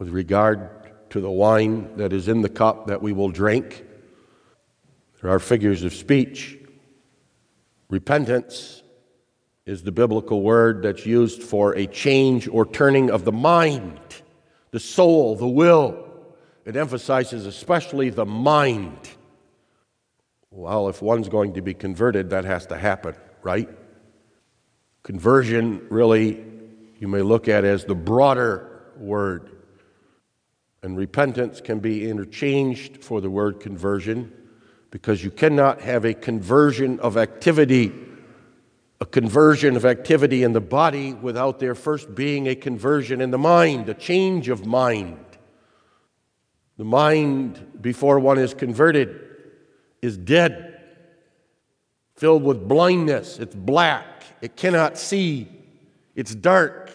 with 0.00 0.08
regard 0.08 0.70
to 1.10 1.20
the 1.20 1.30
wine 1.30 1.96
that 1.98 2.12
is 2.12 2.26
in 2.26 2.42
the 2.42 2.48
cup 2.48 2.88
that 2.88 3.00
we 3.00 3.12
will 3.12 3.28
drink, 3.28 3.84
there 5.20 5.30
are 5.30 5.38
figures 5.38 5.84
of 5.84 5.94
speech. 5.94 6.58
Repentance 7.88 8.82
is 9.66 9.84
the 9.84 9.92
biblical 9.92 10.42
word 10.42 10.82
that's 10.82 11.06
used 11.06 11.44
for 11.44 11.76
a 11.76 11.86
change 11.86 12.48
or 12.48 12.66
turning 12.66 13.08
of 13.08 13.24
the 13.24 13.30
mind, 13.30 14.00
the 14.72 14.80
soul, 14.80 15.36
the 15.36 15.46
will. 15.46 15.94
It 16.64 16.74
emphasizes 16.74 17.46
especially 17.46 18.10
the 18.10 18.26
mind. 18.26 19.10
Well, 20.50 20.88
if 20.88 21.02
one's 21.02 21.28
going 21.28 21.52
to 21.52 21.62
be 21.62 21.74
converted, 21.74 22.30
that 22.30 22.44
has 22.44 22.66
to 22.66 22.76
happen, 22.76 23.14
right? 23.44 23.68
Conversion, 25.02 25.86
really, 25.90 26.44
you 26.98 27.08
may 27.08 27.22
look 27.22 27.48
at 27.48 27.64
as 27.64 27.84
the 27.84 27.94
broader 27.94 28.92
word. 28.96 29.50
And 30.82 30.96
repentance 30.96 31.60
can 31.60 31.80
be 31.80 32.08
interchanged 32.08 33.02
for 33.04 33.20
the 33.20 33.30
word 33.30 33.60
conversion 33.60 34.32
because 34.90 35.24
you 35.24 35.30
cannot 35.30 35.80
have 35.80 36.04
a 36.04 36.14
conversion 36.14 37.00
of 37.00 37.16
activity, 37.16 37.92
a 39.00 39.06
conversion 39.06 39.74
of 39.76 39.84
activity 39.84 40.44
in 40.44 40.52
the 40.52 40.60
body 40.60 41.14
without 41.14 41.58
there 41.58 41.74
first 41.74 42.14
being 42.14 42.46
a 42.46 42.54
conversion 42.54 43.20
in 43.20 43.30
the 43.30 43.38
mind, 43.38 43.88
a 43.88 43.94
change 43.94 44.48
of 44.48 44.66
mind. 44.66 45.24
The 46.76 46.84
mind, 46.84 47.78
before 47.80 48.18
one 48.20 48.38
is 48.38 48.54
converted, 48.54 49.20
is 50.00 50.16
dead, 50.16 50.71
filled 52.16 52.42
with 52.42 52.68
blindness. 52.68 53.38
It's 53.38 53.54
black, 53.54 54.24
it 54.40 54.56
cannot 54.56 54.98
see, 54.98 55.48
it's 56.14 56.34
dark. 56.34 56.90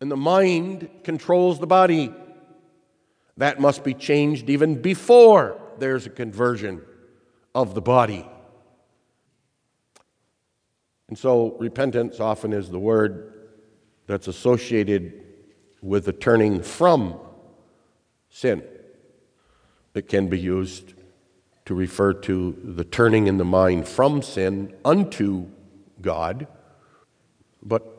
And 0.00 0.10
the 0.10 0.16
mind 0.16 0.90
controls 1.04 1.58
the 1.58 1.66
body. 1.66 2.12
That 3.38 3.60
must 3.60 3.82
be 3.82 3.94
changed 3.94 4.50
even 4.50 4.80
before 4.80 5.60
there's 5.78 6.06
a 6.06 6.10
conversion 6.10 6.82
of 7.54 7.74
the 7.74 7.80
body. 7.80 8.28
And 11.08 11.16
so, 11.16 11.56
repentance 11.58 12.18
often 12.20 12.52
is 12.52 12.68
the 12.68 12.78
word 12.78 13.32
that's 14.06 14.28
associated 14.28 15.22
with 15.80 16.04
the 16.04 16.12
turning 16.12 16.62
from 16.62 17.18
sin. 18.28 18.62
It 19.94 20.08
can 20.08 20.28
be 20.28 20.38
used 20.38 20.94
to 21.66 21.74
refer 21.74 22.12
to 22.12 22.56
the 22.62 22.84
turning 22.84 23.26
in 23.26 23.38
the 23.38 23.44
mind 23.44 23.86
from 23.86 24.22
sin 24.22 24.72
unto 24.84 25.46
God, 26.00 26.46
but 27.62 27.92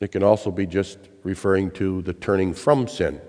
it 0.00 0.10
can 0.10 0.24
also 0.24 0.50
be 0.50 0.66
just 0.66 0.98
referring 1.22 1.70
to 1.70 2.02
the 2.02 2.12
turning 2.12 2.52
from 2.52 2.88
sin. 2.88 3.20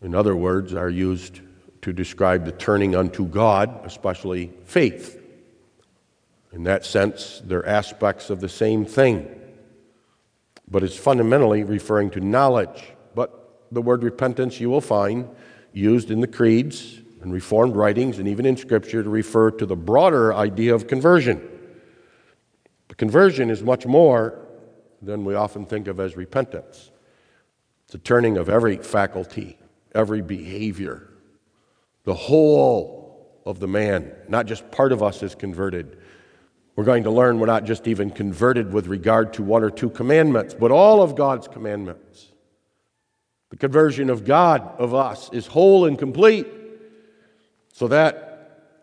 In 0.00 0.14
other 0.14 0.34
words, 0.34 0.72
are 0.72 0.88
used 0.88 1.42
to 1.82 1.92
describe 1.92 2.46
the 2.46 2.52
turning 2.52 2.96
unto 2.96 3.26
God, 3.26 3.80
especially 3.84 4.52
faith. 4.64 5.22
In 6.52 6.62
that 6.64 6.86
sense, 6.86 7.42
they're 7.44 7.66
aspects 7.66 8.30
of 8.30 8.40
the 8.40 8.48
same 8.48 8.86
thing, 8.86 9.28
but 10.70 10.82
it's 10.82 10.96
fundamentally 10.96 11.64
referring 11.64 12.08
to 12.10 12.20
knowledge. 12.20 12.92
But 13.14 13.66
the 13.70 13.82
word 13.82 14.02
repentance 14.02 14.58
you 14.58 14.70
will 14.70 14.80
find 14.80 15.28
used 15.74 16.10
in 16.10 16.20
the 16.20 16.26
creeds 16.26 17.02
and 17.22 17.32
Reformed 17.32 17.76
writings 17.76 18.18
and 18.18 18.28
even 18.28 18.46
in 18.46 18.56
Scripture 18.56 19.02
to 19.02 19.10
refer 19.10 19.50
to 19.52 19.66
the 19.66 19.76
broader 19.76 20.32
idea 20.32 20.74
of 20.74 20.86
conversion. 20.86 21.40
But 22.86 22.96
conversion 22.96 23.50
is 23.50 23.62
much 23.62 23.86
more 23.86 24.46
than 25.02 25.24
we 25.24 25.34
often 25.34 25.66
think 25.66 25.88
of 25.88 26.00
as 26.00 26.16
repentance. 26.16 26.90
It's 27.86 27.94
a 27.94 27.98
turning 27.98 28.36
of 28.36 28.48
every 28.48 28.76
faculty, 28.76 29.58
every 29.94 30.22
behavior, 30.22 31.08
the 32.04 32.14
whole 32.14 33.42
of 33.44 33.60
the 33.60 33.68
man, 33.68 34.12
not 34.28 34.46
just 34.46 34.70
part 34.70 34.92
of 34.92 35.02
us 35.02 35.22
is 35.22 35.34
converted. 35.34 35.98
We're 36.76 36.84
going 36.84 37.04
to 37.04 37.10
learn 37.10 37.38
we're 37.38 37.46
not 37.46 37.64
just 37.64 37.86
even 37.88 38.10
converted 38.10 38.72
with 38.72 38.86
regard 38.86 39.32
to 39.34 39.42
one 39.42 39.62
or 39.62 39.70
two 39.70 39.90
commandments, 39.90 40.54
but 40.54 40.70
all 40.70 41.02
of 41.02 41.16
God's 41.16 41.48
commandments. 41.48 42.28
The 43.50 43.56
conversion 43.56 44.10
of 44.10 44.24
God 44.24 44.74
of 44.78 44.94
us 44.94 45.30
is 45.32 45.46
whole 45.46 45.86
and 45.86 45.98
complete. 45.98 46.46
So 47.78 47.86
that 47.86 48.74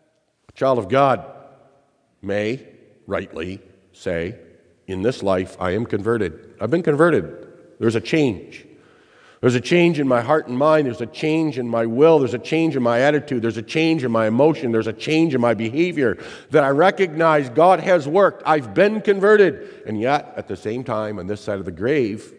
a 0.47 0.51
child 0.53 0.79
of 0.79 0.87
God 0.87 1.29
may 2.21 2.65
rightly 3.05 3.59
say, 3.91 4.39
In 4.87 5.01
this 5.01 5.21
life, 5.21 5.57
I 5.59 5.71
am 5.71 5.85
converted. 5.85 6.55
I've 6.61 6.71
been 6.71 6.81
converted. 6.81 7.45
There's 7.77 7.95
a 7.95 7.99
change. 7.99 8.65
There's 9.41 9.55
a 9.55 9.59
change 9.59 9.99
in 9.99 10.07
my 10.07 10.21
heart 10.21 10.47
and 10.47 10.57
mind. 10.57 10.87
There's 10.87 11.01
a 11.01 11.07
change 11.07 11.59
in 11.59 11.67
my 11.67 11.85
will. 11.85 12.19
There's 12.19 12.35
a 12.35 12.39
change 12.39 12.77
in 12.77 12.83
my 12.83 13.01
attitude. 13.01 13.41
There's 13.41 13.57
a 13.57 13.61
change 13.61 14.05
in 14.05 14.13
my 14.13 14.27
emotion. 14.27 14.71
There's 14.71 14.87
a 14.87 14.93
change 14.93 15.35
in 15.35 15.41
my 15.41 15.55
behavior 15.55 16.17
that 16.51 16.63
I 16.63 16.69
recognize 16.69 17.49
God 17.49 17.81
has 17.81 18.07
worked. 18.07 18.43
I've 18.45 18.73
been 18.73 19.01
converted. 19.01 19.83
And 19.85 19.99
yet, 19.99 20.33
at 20.37 20.47
the 20.47 20.55
same 20.55 20.85
time, 20.85 21.19
on 21.19 21.27
this 21.27 21.41
side 21.41 21.59
of 21.59 21.65
the 21.65 21.71
grave, 21.73 22.33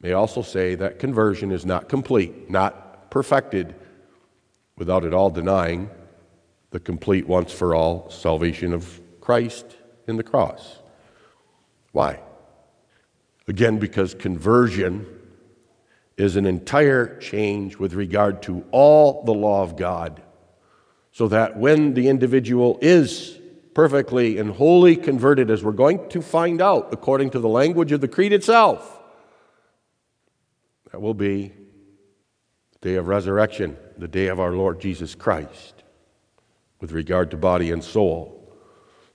may 0.00 0.12
also 0.12 0.42
say 0.42 0.76
that 0.76 1.00
conversion 1.00 1.50
is 1.50 1.66
not 1.66 1.88
complete, 1.88 2.48
not 2.48 3.10
perfected, 3.10 3.74
without 4.76 5.04
it 5.04 5.14
all 5.14 5.30
denying 5.30 5.88
the 6.70 6.80
complete 6.80 7.26
once 7.26 7.52
for 7.52 7.74
all 7.74 8.10
salvation 8.10 8.72
of 8.72 9.00
Christ 9.20 9.76
in 10.08 10.16
the 10.16 10.22
cross. 10.22 10.78
Why? 11.92 12.20
Again, 13.46 13.78
because 13.78 14.14
conversion 14.14 15.06
is 16.16 16.36
an 16.36 16.46
entire 16.46 17.18
change 17.18 17.76
with 17.76 17.94
regard 17.94 18.42
to 18.42 18.64
all 18.70 19.24
the 19.24 19.34
law 19.34 19.62
of 19.62 19.76
God, 19.76 20.22
so 21.12 21.28
that 21.28 21.56
when 21.56 21.94
the 21.94 22.08
individual 22.08 22.78
is 22.82 23.38
perfectly 23.74 24.38
and 24.38 24.50
wholly 24.50 24.96
converted, 24.96 25.50
as 25.50 25.62
we're 25.62 25.72
going 25.72 26.08
to 26.08 26.22
find 26.22 26.60
out 26.60 26.92
according 26.92 27.30
to 27.30 27.38
the 27.38 27.48
language 27.48 27.92
of 27.92 28.00
the 28.00 28.08
Creed 28.08 28.32
itself, 28.32 29.00
that 30.90 31.00
will 31.00 31.14
be 31.14 31.52
the 32.72 32.88
day 32.88 32.94
of 32.94 33.08
resurrection, 33.08 33.76
the 33.98 34.08
day 34.08 34.26
of 34.26 34.40
our 34.40 34.52
Lord 34.52 34.80
Jesus 34.80 35.14
Christ, 35.14 35.82
with 36.80 36.92
regard 36.92 37.30
to 37.30 37.36
body 37.36 37.70
and 37.70 37.82
soul, 37.82 38.52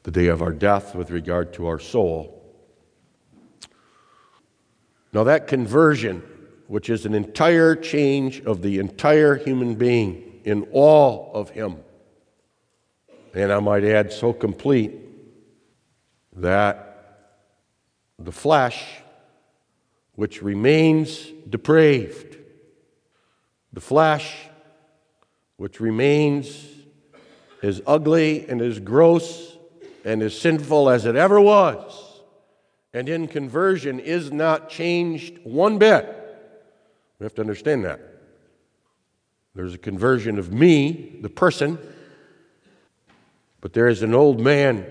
the 0.04 0.12
day 0.12 0.28
of 0.28 0.42
our 0.42 0.54
death 0.54 0.96
with 0.96 1.12
regard 1.12 1.54
to 1.54 1.68
our 1.68 1.80
soul. 1.80 2.36
Now, 5.12 5.24
that 5.24 5.48
conversion 5.48 6.24
which 6.70 6.88
is 6.92 7.08
an 7.08 7.16
entire 7.16 7.76
change 7.76 8.42
of 8.42 8.62
the 8.62 8.78
entire 8.78 9.36
human 9.36 9.74
being 9.74 10.40
in 10.44 10.68
all 10.72 11.32
of 11.34 11.50
him. 11.50 11.78
And 13.34 13.52
I 13.52 13.60
might 13.60 13.84
add, 13.84 14.14
so 14.14 14.34
complete 14.34 14.94
that 16.36 17.26
the 18.20 18.32
flesh, 18.32 18.86
which 20.14 20.44
remains 20.44 21.26
depraved, 21.50 22.38
the 23.74 23.82
flesh, 23.82 24.49
which 25.60 25.80
remains 25.80 26.66
as 27.62 27.82
ugly 27.86 28.48
and 28.50 28.62
as 28.62 28.80
gross 28.80 29.56
and 30.04 30.24
as 30.24 30.38
sinful 30.38 30.90
as 30.90 31.06
it 31.06 31.16
ever 31.16 31.40
was, 31.40 32.22
and 32.94 33.08
in 33.08 33.28
conversion 33.28 34.00
is 34.00 34.32
not 34.32 34.70
changed 34.70 35.38
one 35.44 35.78
bit 35.78 36.16
we 37.20 37.26
have 37.26 37.36
to 37.36 37.42
understand 37.42 37.84
that. 37.84 38.00
There's 39.54 39.74
a 39.74 39.78
conversion 39.78 40.40
of 40.40 40.54
me, 40.54 41.18
the 41.22 41.30
person, 41.30 41.78
but 43.60 43.74
there 43.74 43.90
is 43.90 44.02
an 44.02 44.16
old 44.16 44.40
man. 44.40 44.86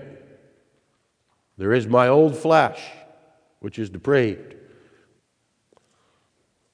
There 1.57 1.73
is 1.73 1.87
my 1.87 2.07
old 2.07 2.37
flesh, 2.37 2.79
which 3.59 3.79
is 3.79 3.89
depraved. 3.89 4.55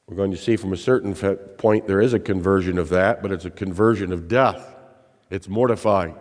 We're 0.07 0.15
going 0.15 0.31
to 0.31 0.37
see 0.37 0.55
from 0.55 0.71
a 0.71 0.77
certain 0.77 1.15
point 1.57 1.87
there 1.87 2.01
is 2.01 2.13
a 2.13 2.19
conversion 2.19 2.77
of 2.77 2.89
that, 2.89 3.23
but 3.23 3.31
it's 3.31 3.45
a 3.45 3.49
conversion 3.49 4.11
of 4.11 4.27
death. 4.27 4.75
It's 5.31 5.47
mortifying. 5.47 6.15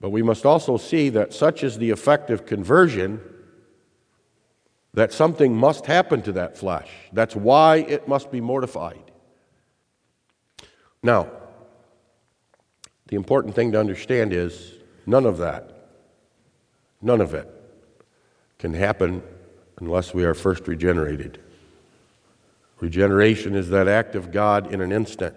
But 0.00 0.10
we 0.10 0.22
must 0.22 0.46
also 0.46 0.76
see 0.76 1.08
that 1.10 1.32
such 1.32 1.64
is 1.64 1.78
the 1.78 1.90
effect 1.90 2.30
of 2.30 2.46
conversion 2.46 3.20
that 4.92 5.12
something 5.12 5.56
must 5.56 5.86
happen 5.86 6.22
to 6.22 6.32
that 6.32 6.56
flesh. 6.56 6.88
That's 7.12 7.34
why 7.34 7.78
it 7.78 8.06
must 8.06 8.30
be 8.30 8.40
mortified. 8.40 9.10
Now, 11.02 11.30
the 13.08 13.16
important 13.16 13.54
thing 13.54 13.72
to 13.72 13.80
understand 13.80 14.32
is 14.32 14.74
none 15.04 15.26
of 15.26 15.38
that, 15.38 15.88
none 17.02 17.20
of 17.20 17.34
it 17.34 17.50
can 18.58 18.72
happen 18.72 19.22
unless 19.80 20.14
we 20.14 20.24
are 20.24 20.34
first 20.34 20.68
regenerated. 20.68 21.40
Regeneration 22.80 23.54
is 23.54 23.68
that 23.70 23.88
act 23.88 24.14
of 24.14 24.32
God 24.32 24.72
in 24.72 24.80
an 24.80 24.92
instant 24.92 25.34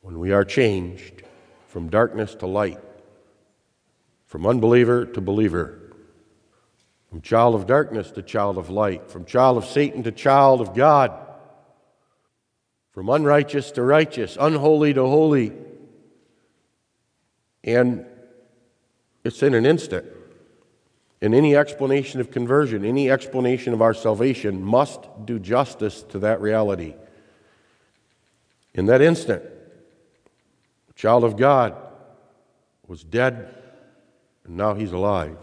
when 0.00 0.18
we 0.18 0.32
are 0.32 0.44
changed 0.44 1.22
from 1.68 1.88
darkness 1.88 2.34
to 2.36 2.46
light, 2.46 2.80
from 4.26 4.46
unbeliever 4.46 5.06
to 5.06 5.20
believer 5.20 5.82
from 7.12 7.20
child 7.20 7.54
of 7.54 7.66
darkness 7.66 8.10
to 8.10 8.22
child 8.22 8.56
of 8.56 8.70
light, 8.70 9.10
from 9.10 9.26
child 9.26 9.58
of 9.58 9.66
Satan 9.66 10.02
to 10.02 10.10
child 10.10 10.62
of 10.62 10.74
God, 10.74 11.12
from 12.90 13.10
unrighteous 13.10 13.70
to 13.72 13.82
righteous, 13.82 14.38
unholy 14.40 14.94
to 14.94 15.02
holy. 15.02 15.52
And 17.62 18.06
it's 19.24 19.42
in 19.42 19.52
an 19.52 19.66
instant. 19.66 20.06
And 21.22 21.36
any 21.36 21.54
explanation 21.54 22.20
of 22.20 22.32
conversion, 22.32 22.84
any 22.84 23.08
explanation 23.08 23.72
of 23.72 23.80
our 23.80 23.94
salvation 23.94 24.60
must 24.60 25.00
do 25.24 25.38
justice 25.38 26.02
to 26.08 26.18
that 26.18 26.40
reality. 26.40 26.94
In 28.74 28.86
that 28.86 29.00
instant, 29.00 29.44
the 30.88 30.92
child 30.94 31.22
of 31.22 31.36
God 31.36 31.76
was 32.88 33.04
dead, 33.04 33.54
and 34.44 34.56
now 34.56 34.74
he's 34.74 34.90
alive. 34.90 35.36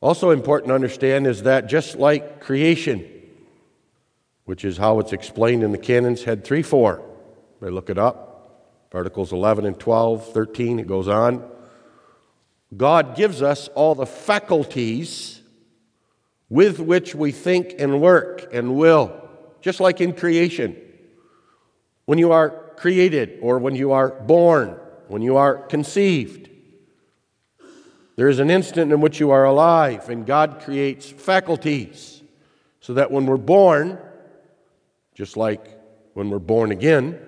Also, 0.00 0.30
important 0.30 0.68
to 0.68 0.74
understand 0.74 1.26
is 1.26 1.42
that 1.42 1.66
just 1.66 1.96
like 1.96 2.40
creation, 2.40 3.06
which 4.46 4.64
is 4.64 4.78
how 4.78 5.00
it's 5.00 5.12
explained 5.12 5.62
in 5.62 5.72
the 5.72 5.78
canons, 5.78 6.24
head 6.24 6.44
3 6.44 6.62
4, 6.62 7.02
they 7.60 7.68
look 7.68 7.90
it 7.90 7.98
up. 7.98 8.28
Articles 8.94 9.32
11 9.32 9.66
and 9.66 9.78
12, 9.78 10.32
13, 10.32 10.78
it 10.78 10.86
goes 10.86 11.08
on. 11.08 11.46
God 12.76 13.16
gives 13.16 13.42
us 13.42 13.68
all 13.68 13.94
the 13.94 14.06
faculties 14.06 15.40
with 16.48 16.78
which 16.78 17.14
we 17.14 17.32
think 17.32 17.74
and 17.78 18.00
work 18.00 18.52
and 18.52 18.76
will, 18.76 19.28
just 19.60 19.80
like 19.80 20.00
in 20.00 20.12
creation. 20.12 20.76
When 22.06 22.18
you 22.18 22.32
are 22.32 22.50
created 22.76 23.38
or 23.42 23.58
when 23.58 23.74
you 23.74 23.92
are 23.92 24.10
born, 24.10 24.76
when 25.08 25.22
you 25.22 25.36
are 25.36 25.56
conceived, 25.56 26.48
there 28.16 28.28
is 28.28 28.38
an 28.38 28.50
instant 28.50 28.92
in 28.92 29.00
which 29.00 29.18
you 29.18 29.30
are 29.30 29.44
alive, 29.44 30.08
and 30.08 30.26
God 30.26 30.60
creates 30.60 31.08
faculties 31.08 32.22
so 32.80 32.94
that 32.94 33.10
when 33.10 33.26
we're 33.26 33.36
born, 33.36 33.98
just 35.14 35.36
like 35.36 35.78
when 36.14 36.30
we're 36.30 36.38
born 36.38 36.70
again, 36.70 37.18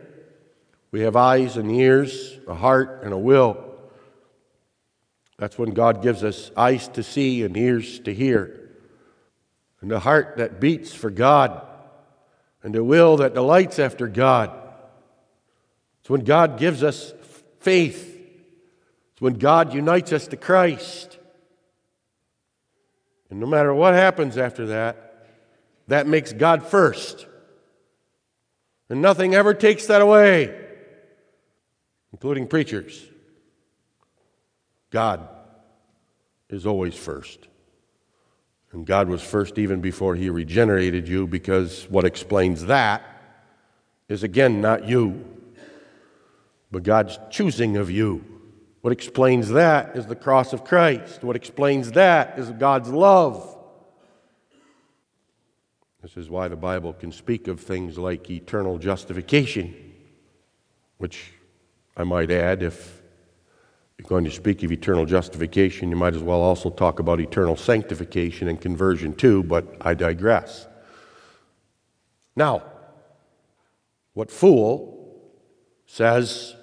we 0.91 1.01
have 1.01 1.17
eyes 1.17 1.57
and 1.57 1.71
ears, 1.71 2.39
a 2.47 2.55
heart, 2.55 3.01
and 3.05 3.13
a 3.13 3.19
will. 3.19 3.72
That's 5.43 5.59
when 5.59 5.73
God 5.73 6.03
gives 6.05 6.23
us 6.23 6.53
eyes 6.57 6.87
to 6.91 7.03
see 7.03 7.43
and 7.43 7.57
ears 7.57 7.99
to 8.05 8.15
hear, 8.15 8.71
and 9.81 9.91
a 9.91 9.99
heart 9.99 10.37
that 10.37 10.61
beats 10.61 10.95
for 10.95 11.11
God, 11.11 11.67
and 12.63 12.77
a 12.77 12.85
will 12.85 13.17
that 13.17 13.35
delights 13.35 13.81
after 13.81 14.07
God. 14.07 14.57
It's 15.99 16.09
when 16.09 16.23
God 16.23 16.61
gives 16.61 16.85
us 16.85 17.13
faith 17.59 18.09
It's 19.15 19.21
when 19.21 19.35
God 19.35 19.75
unites 19.75 20.13
us 20.13 20.29
to 20.29 20.37
Christ. 20.37 21.19
And 23.29 23.41
no 23.41 23.47
matter 23.47 23.75
what 23.75 23.95
happens 23.95 24.39
after 24.39 24.67
that, 24.67 25.27
that 25.89 26.07
makes 26.07 26.33
God 26.33 26.65
first. 26.65 27.27
And 28.89 29.03
nothing 29.03 29.35
ever 29.35 29.55
takes 29.55 29.87
that 29.87 30.03
away, 30.03 30.57
including 32.13 32.47
preachers. 32.47 33.05
God 34.91 35.32
is 36.53 36.67
always 36.67 36.95
first. 36.95 37.49
And 38.73 38.87
God 38.87 39.09
was 39.09 39.23
first 39.23 39.59
even 39.59 39.81
before 39.81 40.15
He 40.15 40.31
regenerated 40.31 41.09
you, 41.09 41.27
because 41.27 41.87
what 41.91 42.05
explains 42.05 42.67
that 42.67 43.03
is 44.09 44.23
again 44.23 44.61
not 44.61 44.87
you, 44.87 45.25
but 46.71 46.83
God's 46.83 47.19
choosing 47.31 47.77
of 47.77 47.91
you. 47.91 48.25
What 48.81 48.93
explains 48.93 49.51
that 49.51 49.97
is 49.97 50.07
the 50.07 50.17
cross 50.17 50.53
of 50.53 50.65
Christ. 50.65 51.23
What 51.23 51.37
explains 51.37 51.93
that 51.93 52.39
is 52.39 52.51
God's 52.51 52.89
love. 52.89 53.49
This 56.03 56.17
is 56.17 56.29
why 56.29 56.49
the 56.49 56.57
Bible 56.57 56.93
can 56.93 57.13
speak 57.13 57.47
of 57.47 57.61
things 57.61 57.97
like 57.97 58.29
eternal 58.29 58.79
justification, 58.79 59.75
which 60.97 61.33
I 61.97 62.03
might 62.03 62.31
add, 62.31 62.63
if 62.63 63.02
you're 64.03 64.09
going 64.09 64.25
to 64.25 64.31
speak 64.31 64.63
of 64.65 64.73
eternal 64.73 65.07
justification, 65.07 65.91
you 65.91 65.97
might 65.97 66.15
as 66.15 66.23
well 66.23 66.41
also 66.41 66.71
talk 66.71 66.99
about 66.99 67.21
eternal 67.21 67.57
sanctification 67.57 68.49
and 68.49 68.61
conversion 68.61 69.15
too, 69.15 69.45
but 69.45 69.77
I 69.81 69.95
digress. 69.95 70.67
Now, 72.35 72.65
What 74.15 74.31
fool 74.31 75.23
says 75.87 76.55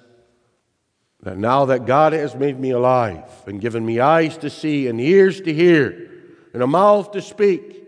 that 1.22 1.36
now 1.36 1.64
that 1.66 1.84
God 1.84 2.12
has 2.12 2.34
made 2.34 2.58
me 2.58 2.70
alive 2.70 3.24
and 3.46 3.60
given 3.60 3.84
me 3.84 4.00
eyes 4.00 4.36
to 4.38 4.50
see 4.50 4.86
and 4.86 5.00
ears 5.00 5.40
to 5.42 5.52
hear 5.52 6.10
and 6.54 6.62
a 6.62 6.66
mouth 6.66 7.10
to 7.12 7.20
speak 7.20 7.84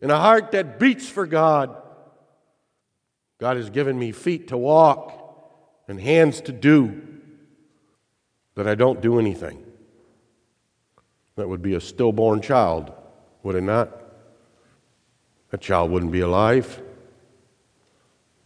and 0.00 0.12
a 0.12 0.18
heart 0.18 0.52
that 0.52 0.78
beats 0.78 1.08
for 1.08 1.26
God, 1.26 1.76
God 3.38 3.56
has 3.56 3.70
given 3.70 3.98
me 3.98 4.12
feet 4.12 4.48
to 4.48 4.56
walk 4.56 5.16
and 5.88 6.00
hands 6.00 6.40
to 6.42 6.52
do, 6.52 7.02
that 8.60 8.68
I 8.68 8.74
don't 8.74 9.00
do 9.00 9.18
anything. 9.18 9.64
That 11.36 11.48
would 11.48 11.62
be 11.62 11.72
a 11.72 11.80
stillborn 11.80 12.42
child, 12.42 12.92
would 13.42 13.54
it 13.54 13.62
not? 13.62 13.88
That 15.48 15.62
child 15.62 15.90
wouldn't 15.90 16.12
be 16.12 16.20
alive. 16.20 16.82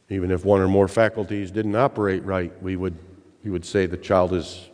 Even 0.08 0.30
if 0.30 0.44
one 0.44 0.60
or 0.60 0.68
more 0.68 0.86
faculties 0.86 1.50
didn't 1.50 1.74
operate 1.74 2.24
right, 2.24 2.52
we 2.62 2.76
would, 2.76 2.96
we 3.42 3.50
would 3.50 3.64
say 3.64 3.86
the 3.86 3.96
child 3.96 4.32
is 4.32 4.68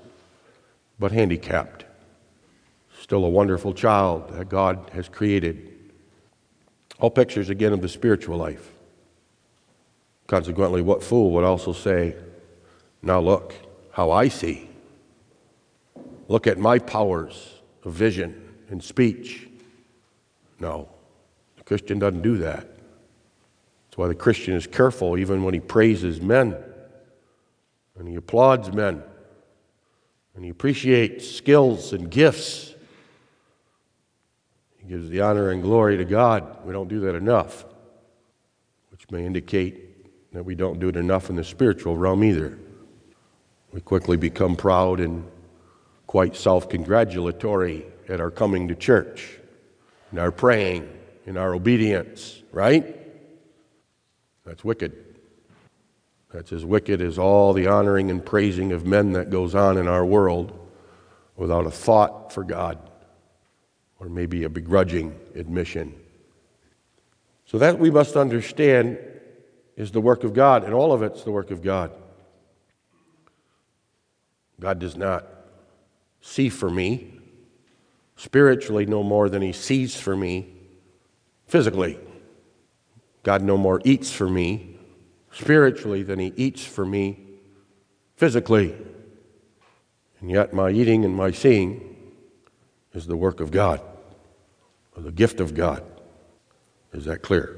but 0.99 1.11
handicapped. 1.11 1.87
Still 3.01 3.25
a 3.25 3.31
wonderful 3.31 3.73
child 3.73 4.29
that 4.35 4.51
God 4.51 4.91
has 4.93 5.09
created. 5.09 5.75
All 6.99 7.11
pictures 7.11 7.49
again 7.49 7.73
of 7.73 7.81
the 7.81 7.89
spiritual 7.89 8.37
life. 8.37 8.75
Consequently, 10.27 10.83
what 10.83 11.03
fool 11.03 11.31
would 11.31 11.45
also 11.45 11.73
say, 11.73 12.15
Now 13.01 13.21
look 13.21 13.55
how 13.93 14.11
I 14.11 14.29
see. 14.29 14.70
Look 16.31 16.47
at 16.47 16.59
my 16.59 16.79
powers 16.79 17.55
of 17.83 17.93
vision 17.93 18.41
and 18.69 18.81
speech. 18.81 19.49
No, 20.61 20.89
the 21.57 21.65
Christian 21.65 21.99
doesn't 21.99 22.23
do 22.23 22.39
that. 22.39 22.69
That's 22.69 23.99
why 23.99 24.07
the 24.07 24.15
Christian 24.15 24.55
is 24.55 24.65
careful 24.69 25.19
even 25.19 25.43
when 25.43 25.55
he 25.55 25.59
praises 25.59 26.21
men 26.21 26.57
and 27.99 28.07
he 28.07 28.15
applauds 28.15 28.73
men 28.73 29.03
and 30.37 30.45
he 30.45 30.51
appreciates 30.51 31.29
skills 31.29 31.93
and 31.93 32.09
gifts. 32.09 32.77
He 34.77 34.87
gives 34.87 35.11
the 35.11 35.23
honor 35.23 35.51
and 35.51 35.61
glory 35.61 35.97
to 35.97 36.05
God. 36.05 36.65
We 36.65 36.73
don't 36.73 36.87
do 36.87 37.01
that 37.01 37.17
enough, 37.17 37.65
which 38.93 39.11
may 39.11 39.27
indicate 39.27 40.33
that 40.33 40.45
we 40.45 40.55
don't 40.55 40.79
do 40.79 40.91
it 40.91 40.97
enough 40.97 41.29
in 41.29 41.35
the 41.35 41.43
spiritual 41.43 41.97
realm 41.97 42.23
either. 42.23 42.57
We 43.73 43.81
quickly 43.81 44.17
become 44.17 44.55
proud 44.55 45.01
and 45.01 45.29
quite 46.11 46.35
self 46.35 46.69
congratulatory 46.69 47.87
at 48.09 48.21
our 48.21 48.33
coming 48.33 48.67
to 48.67 48.75
church, 48.75 49.39
in 50.11 50.19
our 50.19 50.33
praying, 50.33 50.91
in 51.25 51.37
our 51.37 51.55
obedience, 51.55 52.43
right? 52.51 52.97
That's 54.45 54.65
wicked. 54.65 54.93
That's 56.33 56.51
as 56.51 56.65
wicked 56.65 57.01
as 57.01 57.17
all 57.17 57.53
the 57.53 57.69
honoring 57.69 58.11
and 58.11 58.27
praising 58.27 58.73
of 58.73 58.85
men 58.85 59.13
that 59.13 59.31
goes 59.31 59.55
on 59.55 59.79
in 59.79 59.87
our 59.87 60.05
world 60.05 60.53
without 61.37 61.65
a 61.65 61.71
thought 61.71 62.33
for 62.33 62.43
God 62.43 62.81
or 64.01 64.09
maybe 64.09 64.43
a 64.43 64.49
begrudging 64.49 65.17
admission. 65.37 65.95
So, 67.47 67.59
that 67.59 67.79
we 67.79 67.89
must 67.89 68.17
understand 68.17 68.99
is 69.77 69.93
the 69.93 70.01
work 70.01 70.25
of 70.25 70.35
God, 70.35 70.65
and 70.65 70.75
all 70.75 70.93
of 70.93 71.05
it's 71.05 71.23
the 71.23 71.31
work 71.31 71.53
of 71.53 71.63
God. 71.63 71.93
God 74.59 74.81
does 74.81 74.97
not 74.97 75.40
see 76.21 76.49
for 76.49 76.71
me 76.71 77.19
spiritually 78.17 78.87
no 78.87 79.03
more 79.03 79.29
than 79.29 79.41
he 79.43 79.53
sees 79.53 79.99
for 79.99 80.15
me 80.15 80.47
physically. 81.47 81.99
God 83.23 83.43
no 83.43 83.57
more 83.57 83.81
eats 83.85 84.13
for 84.13 84.29
me 84.29 84.79
spiritually 85.33 86.03
than 86.03 86.19
he 86.19 86.33
eats 86.37 86.65
for 86.65 86.85
me 86.85 87.19
physically. 88.17 88.75
And 90.21 90.31
yet, 90.31 90.53
my 90.53 90.71
eating 90.71 91.05
and 91.05 91.17
my 91.17 91.31
seeing 91.31 91.97
is 92.93 93.07
the 93.07 93.17
work 93.17 93.41
of 93.41 93.51
God, 93.51 93.81
or 94.95 95.03
the 95.03 95.13
gift 95.13 95.41
of 95.41 95.55
God. 95.55 95.83
Is 96.93 97.07
that 97.07 97.23
clear? 97.23 97.57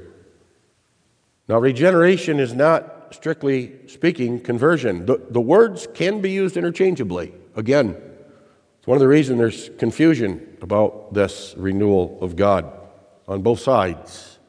Now, 1.49 1.59
regeneration 1.59 2.39
is 2.39 2.53
not, 2.53 3.13
strictly 3.13 3.73
speaking, 3.87 4.39
conversion. 4.39 5.05
The, 5.05 5.21
the 5.29 5.41
words 5.41 5.87
can 5.93 6.21
be 6.21 6.31
used 6.31 6.55
interchangeably. 6.55 7.33
Again, 7.55 7.97
it's 8.83 8.87
one 8.89 8.97
of 8.97 8.99
the 8.99 9.07
reasons 9.07 9.39
there's 9.39 9.69
confusion 9.77 10.57
about 10.61 11.13
this 11.13 11.53
renewal 11.55 12.17
of 12.19 12.35
God 12.35 12.69
on 13.29 13.41
both 13.41 13.61
sides. 13.61 14.39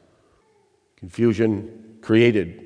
Confusion 0.97 1.99
created. 2.01 2.61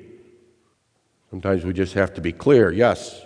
Sometimes 1.30 1.64
we 1.64 1.72
just 1.72 1.94
have 1.94 2.12
to 2.14 2.20
be 2.20 2.32
clear. 2.32 2.72
Yes, 2.72 3.24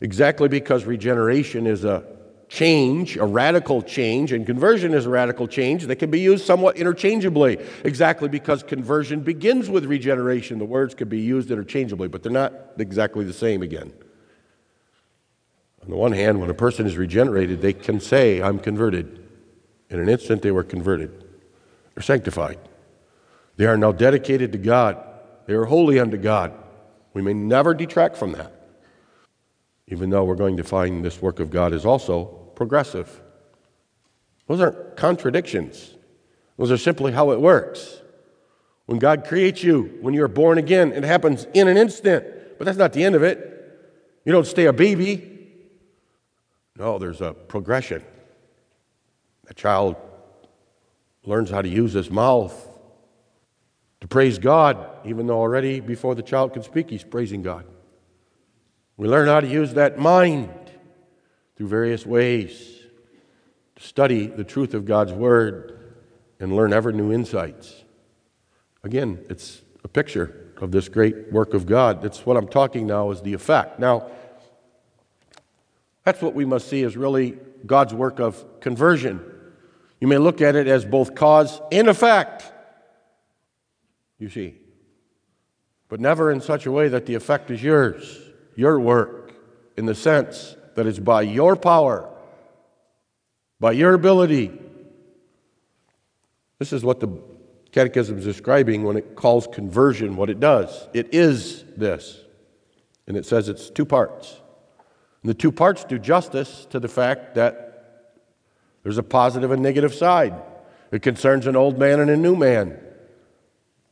exactly 0.00 0.48
because 0.48 0.86
regeneration 0.86 1.68
is 1.68 1.84
a 1.84 2.04
change, 2.48 3.16
a 3.16 3.24
radical 3.24 3.80
change, 3.80 4.32
and 4.32 4.44
conversion 4.44 4.92
is 4.92 5.06
a 5.06 5.10
radical 5.10 5.46
change, 5.46 5.86
they 5.86 5.94
can 5.94 6.10
be 6.10 6.18
used 6.18 6.44
somewhat 6.44 6.76
interchangeably. 6.78 7.64
Exactly 7.84 8.28
because 8.28 8.64
conversion 8.64 9.20
begins 9.20 9.70
with 9.70 9.84
regeneration. 9.84 10.58
The 10.58 10.64
words 10.64 10.96
can 10.96 11.08
be 11.08 11.20
used 11.20 11.52
interchangeably, 11.52 12.08
but 12.08 12.24
they're 12.24 12.32
not 12.32 12.54
exactly 12.76 13.24
the 13.24 13.32
same 13.32 13.62
again. 13.62 13.92
On 15.88 15.92
the 15.92 15.96
one 15.96 16.12
hand, 16.12 16.38
when 16.38 16.50
a 16.50 16.54
person 16.54 16.86
is 16.86 16.98
regenerated, 16.98 17.62
they 17.62 17.72
can 17.72 17.98
say, 17.98 18.42
I'm 18.42 18.58
converted. 18.58 19.26
In 19.88 19.98
an 19.98 20.10
instant, 20.10 20.42
they 20.42 20.50
were 20.50 20.62
converted. 20.62 21.24
They're 21.94 22.02
sanctified. 22.02 22.58
They 23.56 23.64
are 23.64 23.78
now 23.78 23.92
dedicated 23.92 24.52
to 24.52 24.58
God. 24.58 25.02
They 25.46 25.54
are 25.54 25.64
holy 25.64 25.98
unto 25.98 26.18
God. 26.18 26.52
We 27.14 27.22
may 27.22 27.32
never 27.32 27.72
detract 27.72 28.18
from 28.18 28.32
that, 28.32 28.52
even 29.86 30.10
though 30.10 30.24
we're 30.24 30.34
going 30.34 30.58
to 30.58 30.62
find 30.62 31.02
this 31.02 31.22
work 31.22 31.40
of 31.40 31.48
God 31.48 31.72
is 31.72 31.86
also 31.86 32.26
progressive. 32.54 33.22
Those 34.46 34.60
aren't 34.60 34.94
contradictions, 34.98 35.94
those 36.58 36.70
are 36.70 36.76
simply 36.76 37.12
how 37.12 37.30
it 37.30 37.40
works. 37.40 38.02
When 38.84 38.98
God 38.98 39.24
creates 39.24 39.64
you, 39.64 39.96
when 40.02 40.12
you're 40.12 40.28
born 40.28 40.58
again, 40.58 40.92
it 40.92 41.04
happens 41.04 41.46
in 41.54 41.66
an 41.66 41.78
instant, 41.78 42.26
but 42.58 42.66
that's 42.66 42.76
not 42.76 42.92
the 42.92 43.04
end 43.04 43.14
of 43.14 43.22
it. 43.22 43.38
You 44.26 44.32
don't 44.32 44.46
stay 44.46 44.66
a 44.66 44.72
baby. 44.74 45.36
No, 46.78 46.98
there's 46.98 47.20
a 47.20 47.32
progression. 47.34 48.04
A 49.48 49.54
child 49.54 49.96
learns 51.24 51.50
how 51.50 51.60
to 51.60 51.68
use 51.68 51.92
his 51.92 52.10
mouth 52.10 52.68
to 54.00 54.06
praise 54.06 54.38
God, 54.38 54.86
even 55.04 55.26
though 55.26 55.40
already 55.40 55.80
before 55.80 56.14
the 56.14 56.22
child 56.22 56.52
can 56.52 56.62
speak, 56.62 56.90
he's 56.90 57.02
praising 57.02 57.42
God. 57.42 57.64
We 58.96 59.08
learn 59.08 59.26
how 59.26 59.40
to 59.40 59.46
use 59.46 59.74
that 59.74 59.98
mind 59.98 60.50
through 61.56 61.68
various 61.68 62.06
ways 62.06 62.82
to 63.76 63.82
study 63.82 64.26
the 64.26 64.44
truth 64.44 64.74
of 64.74 64.84
God's 64.84 65.12
Word 65.12 65.96
and 66.38 66.54
learn 66.54 66.72
ever 66.72 66.92
new 66.92 67.12
insights. 67.12 67.84
Again, 68.84 69.24
it's 69.28 69.62
a 69.82 69.88
picture 69.88 70.52
of 70.60 70.70
this 70.70 70.88
great 70.88 71.32
work 71.32 71.54
of 71.54 71.66
God. 71.66 72.02
That's 72.02 72.24
what 72.24 72.36
I'm 72.36 72.48
talking 72.48 72.86
now 72.86 73.10
is 73.10 73.22
the 73.22 73.34
effect. 73.34 73.80
Now, 73.80 74.08
that's 76.08 76.22
what 76.22 76.34
we 76.34 76.46
must 76.46 76.70
see 76.70 76.84
as 76.84 76.96
really 76.96 77.36
God's 77.66 77.92
work 77.92 78.18
of 78.18 78.42
conversion. 78.60 79.20
You 80.00 80.08
may 80.08 80.16
look 80.16 80.40
at 80.40 80.56
it 80.56 80.66
as 80.66 80.86
both 80.86 81.14
cause 81.14 81.60
and 81.70 81.86
effect, 81.86 82.50
you 84.18 84.30
see, 84.30 84.54
but 85.90 86.00
never 86.00 86.32
in 86.32 86.40
such 86.40 86.64
a 86.64 86.72
way 86.72 86.88
that 86.88 87.04
the 87.04 87.14
effect 87.14 87.50
is 87.50 87.62
yours, 87.62 88.22
your 88.56 88.80
work, 88.80 89.34
in 89.76 89.84
the 89.84 89.94
sense 89.94 90.56
that 90.76 90.86
it's 90.86 90.98
by 90.98 91.20
your 91.20 91.56
power, 91.56 92.08
by 93.60 93.72
your 93.72 93.92
ability. 93.92 94.50
This 96.58 96.72
is 96.72 96.82
what 96.82 97.00
the 97.00 97.20
Catechism 97.70 98.16
is 98.16 98.24
describing 98.24 98.82
when 98.82 98.96
it 98.96 99.14
calls 99.14 99.46
conversion 99.46 100.16
what 100.16 100.30
it 100.30 100.40
does. 100.40 100.88
It 100.94 101.12
is 101.12 101.64
this. 101.76 102.18
And 103.06 103.14
it 103.14 103.26
says 103.26 103.50
it's 103.50 103.68
two 103.68 103.84
parts. 103.84 104.40
And 105.22 105.30
the 105.30 105.34
two 105.34 105.52
parts 105.52 105.84
do 105.84 105.98
justice 105.98 106.66
to 106.70 106.80
the 106.80 106.88
fact 106.88 107.34
that 107.34 107.68
there's 108.82 108.98
a 108.98 109.02
positive 109.02 109.50
and 109.50 109.62
negative 109.62 109.94
side. 109.94 110.34
It 110.90 111.02
concerns 111.02 111.46
an 111.46 111.56
old 111.56 111.78
man 111.78 112.00
and 112.00 112.10
a 112.10 112.16
new 112.16 112.36
man. 112.36 112.78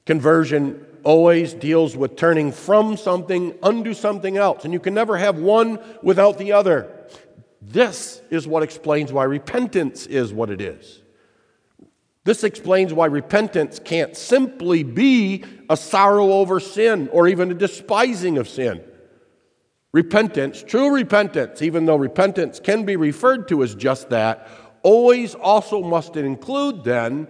Conversion 0.07 0.87
always 1.03 1.53
deals 1.53 1.97
with 1.97 2.16
turning 2.16 2.53
from 2.53 2.97
something 2.97 3.55
unto 3.62 3.95
something 3.95 4.37
else, 4.37 4.64
and 4.64 4.72
you 4.72 4.81
can 4.81 4.95
never 4.95 5.16
have 5.16 5.39
one 5.39 5.79
without 6.03 6.39
the 6.39 6.53
other. 6.53 6.91
This 7.61 8.20
is 8.31 8.47
what 8.47 8.62
explains 8.62 9.12
why 9.12 9.24
repentance 9.24 10.07
is 10.07 10.33
what 10.33 10.51
it 10.51 10.61
is. 10.61 11.03
This 12.24 12.43
explains 12.43 12.93
why 12.93 13.07
repentance 13.07 13.79
can't 13.79 14.16
simply 14.16 14.83
be 14.83 15.45
a 15.70 15.77
sorrow 15.77 16.33
over 16.33 16.59
sin 16.59 17.09
or 17.12 17.29
even 17.29 17.53
a 17.53 17.55
despising 17.55 18.39
of 18.39 18.49
sin. 18.49 18.83
Repentance, 19.97 20.62
true 20.62 20.92
repentance, 20.92 21.62
even 21.62 21.86
though 21.86 21.97
repentance 21.97 22.61
can 22.61 22.84
be 22.84 22.97
referred 22.97 23.49
to 23.49 23.62
as 23.62 23.74
just 23.74 24.11
that, 24.11 24.47
always 24.82 25.34
also 25.34 25.80
must 25.80 26.16
include 26.16 26.84
then 26.84 27.26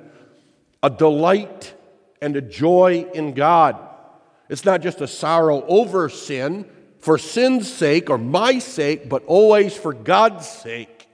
a 0.82 0.90
delight 0.90 1.74
and 2.20 2.34
a 2.34 2.40
joy 2.40 3.06
in 3.14 3.34
God. 3.34 3.76
It's 4.48 4.64
not 4.64 4.80
just 4.80 5.00
a 5.00 5.06
sorrow 5.06 5.64
over 5.66 6.08
sin 6.08 6.68
for 6.98 7.18
sin's 7.18 7.72
sake 7.72 8.10
or 8.10 8.18
my 8.18 8.58
sake, 8.58 9.08
but 9.08 9.24
always 9.26 9.76
for 9.76 9.92
God's 9.92 10.48
sake. 10.48 11.06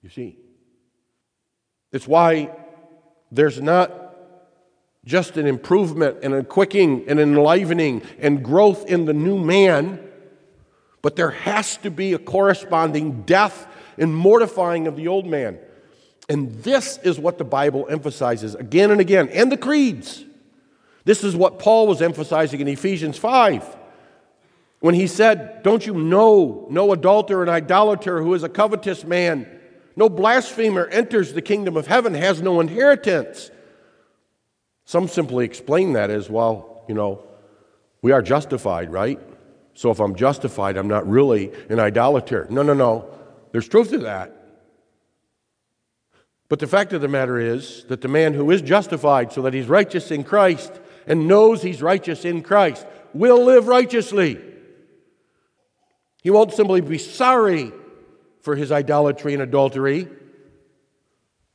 You 0.00 0.08
see, 0.08 0.38
it's 1.92 2.08
why 2.08 2.56
there's 3.30 3.60
not 3.60 4.16
just 5.04 5.36
an 5.36 5.46
improvement 5.46 6.20
and 6.22 6.32
a 6.32 6.42
quickening 6.42 7.04
and 7.06 7.20
enlivening 7.20 8.00
and 8.18 8.42
growth 8.42 8.86
in 8.86 9.04
the 9.04 9.12
new 9.12 9.36
man, 9.36 10.08
but 11.02 11.16
there 11.16 11.30
has 11.30 11.76
to 11.78 11.90
be 11.90 12.12
a 12.12 12.18
corresponding 12.18 13.22
death 13.22 13.66
and 13.98 14.14
mortifying 14.14 14.86
of 14.86 14.96
the 14.96 15.08
old 15.08 15.26
man. 15.26 15.58
And 16.28 16.52
this 16.62 16.98
is 16.98 17.18
what 17.18 17.38
the 17.38 17.44
Bible 17.44 17.86
emphasizes 17.90 18.54
again 18.54 18.92
and 18.92 19.00
again, 19.00 19.28
and 19.28 19.50
the 19.50 19.56
creeds. 19.56 20.24
This 21.04 21.24
is 21.24 21.34
what 21.34 21.58
Paul 21.58 21.88
was 21.88 22.00
emphasizing 22.00 22.60
in 22.60 22.68
Ephesians 22.68 23.18
5 23.18 23.76
when 24.80 24.94
he 24.94 25.08
said, 25.08 25.62
Don't 25.62 25.84
you 25.84 25.94
know 25.94 26.66
no 26.70 26.92
adulterer 26.92 27.42
and 27.42 27.50
idolater 27.50 28.22
who 28.22 28.34
is 28.34 28.44
a 28.44 28.48
covetous 28.48 29.04
man, 29.04 29.48
no 29.96 30.08
blasphemer 30.08 30.86
enters 30.86 31.32
the 31.32 31.42
kingdom 31.42 31.76
of 31.76 31.88
heaven, 31.88 32.14
has 32.14 32.40
no 32.40 32.60
inheritance? 32.60 33.50
Some 34.84 35.08
simply 35.08 35.44
explain 35.44 35.94
that 35.94 36.10
as, 36.10 36.30
well, 36.30 36.84
you 36.88 36.94
know, 36.94 37.24
we 38.00 38.12
are 38.12 38.22
justified, 38.22 38.92
right? 38.92 39.20
So 39.74 39.90
if 39.90 40.00
I'm 40.00 40.14
justified, 40.14 40.76
I'm 40.76 40.88
not 40.88 41.08
really 41.08 41.52
an 41.68 41.80
idolater. 41.80 42.46
No, 42.50 42.62
no, 42.62 42.74
no. 42.74 43.08
There's 43.52 43.68
truth 43.68 43.90
to 43.90 43.98
that. 43.98 44.36
But 46.48 46.58
the 46.58 46.66
fact 46.66 46.92
of 46.92 47.00
the 47.00 47.08
matter 47.08 47.38
is 47.38 47.84
that 47.84 48.02
the 48.02 48.08
man 48.08 48.34
who 48.34 48.50
is 48.50 48.60
justified 48.60 49.32
so 49.32 49.42
that 49.42 49.54
he's 49.54 49.68
righteous 49.68 50.10
in 50.10 50.22
Christ 50.22 50.72
and 51.06 51.26
knows 51.26 51.62
he's 51.62 51.80
righteous 51.80 52.24
in 52.24 52.42
Christ 52.42 52.86
will 53.14 53.42
live 53.42 53.68
righteously. 53.68 54.38
He 56.22 56.30
won't 56.30 56.52
simply 56.52 56.80
be 56.82 56.98
sorry 56.98 57.72
for 58.42 58.54
his 58.54 58.70
idolatry 58.70 59.32
and 59.32 59.42
adultery, 59.42 60.08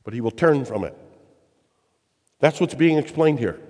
but 0.02 0.14
he 0.14 0.20
will 0.20 0.32
turn 0.32 0.64
from 0.64 0.84
it. 0.84 0.96
That's 2.40 2.60
what's 2.60 2.74
being 2.74 2.98
explained 2.98 3.38
here. 3.38 3.60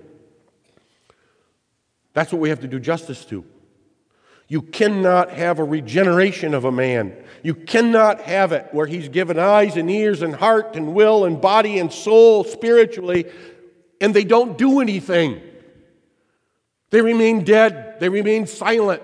That's 2.15 2.33
what 2.33 2.41
we 2.41 2.49
have 2.49 2.61
to 2.61 2.69
do 2.69 2.81
justice 2.81 3.25
to. 3.27 3.45
You 4.49 4.63
cannot 4.63 5.31
have 5.31 5.59
a 5.59 5.65
regeneration 5.65 6.55
of 6.55 6.65
a 6.65 6.73
man. 6.73 7.15
You 7.43 7.55
cannot 7.55 8.23
have 8.23 8.53
it 8.53 8.69
where 8.73 8.87
he's 8.87 9.11
given 9.11 9.39
eyes 9.39 9.77
and 9.77 9.91
ears 9.91 10.23
and 10.23 10.35
heart 10.35 10.75
and 10.75 10.95
will 10.95 11.27
and 11.27 11.39
body 11.39 11.79
and 11.79 11.93
soul 11.93 12.45
spiritually, 12.45 13.27
and 14.01 14.15
they 14.15 14.25
don't 14.25 14.57
do 14.57 14.81
anything. 14.81 15.43
They 16.91 17.03
remain 17.03 17.45
dead, 17.45 18.01
they 18.01 18.09
remain 18.09 18.47
silent. 18.47 19.03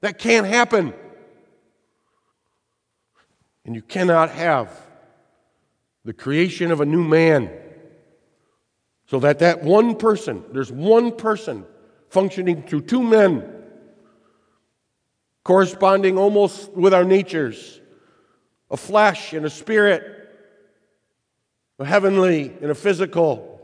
That 0.00 0.18
can't 0.18 0.46
happen. 0.46 0.94
And 3.66 3.74
you 3.74 3.82
cannot 3.82 4.30
have 4.30 4.70
the 6.04 6.14
creation 6.14 6.70
of 6.70 6.80
a 6.80 6.86
new 6.86 7.02
man 7.04 7.50
so 9.06 9.20
that 9.20 9.40
that 9.40 9.62
one 9.62 9.96
person, 9.96 10.44
there's 10.52 10.72
one 10.72 11.12
person 11.12 11.66
functioning 12.08 12.62
through 12.62 12.82
two 12.82 13.02
men, 13.02 13.55
corresponding 15.46 16.18
almost 16.18 16.72
with 16.72 16.92
our 16.92 17.04
natures 17.04 17.80
a 18.68 18.76
flesh 18.76 19.32
and 19.32 19.46
a 19.46 19.50
spirit, 19.50 20.02
a 21.78 21.84
heavenly 21.84 22.52
and 22.60 22.68
a 22.68 22.74
physical. 22.74 23.60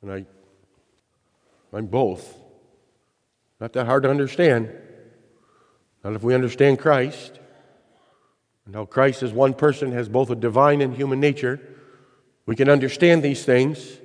And 0.00 0.10
I, 0.10 0.24
I'm 1.70 1.84
both. 1.84 2.34
Not 3.60 3.74
that 3.74 3.84
hard 3.84 4.04
to 4.04 4.10
understand. 4.10 4.72
Not 6.02 6.14
if 6.14 6.22
we 6.22 6.34
understand 6.34 6.78
Christ 6.78 7.38
and 8.64 8.74
how 8.74 8.86
Christ, 8.86 9.22
as 9.22 9.34
one 9.34 9.52
person, 9.52 9.92
has 9.92 10.08
both 10.08 10.30
a 10.30 10.34
divine 10.34 10.80
and 10.80 10.96
human 10.96 11.20
nature. 11.20 11.60
We 12.46 12.56
can 12.56 12.70
understand 12.70 13.22
these 13.22 13.44
things. 13.44 13.98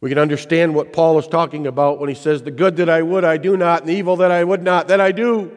We 0.00 0.08
can 0.08 0.18
understand 0.18 0.74
what 0.74 0.92
Paul 0.92 1.18
is 1.18 1.26
talking 1.26 1.66
about 1.66 1.98
when 1.98 2.08
he 2.08 2.14
says, 2.14 2.42
The 2.42 2.50
good 2.50 2.76
that 2.76 2.88
I 2.88 3.02
would, 3.02 3.24
I 3.24 3.36
do 3.36 3.56
not, 3.56 3.80
and 3.80 3.88
the 3.88 3.94
evil 3.94 4.16
that 4.16 4.30
I 4.30 4.44
would 4.44 4.62
not, 4.62 4.88
that 4.88 5.00
I 5.00 5.12
do. 5.12 5.56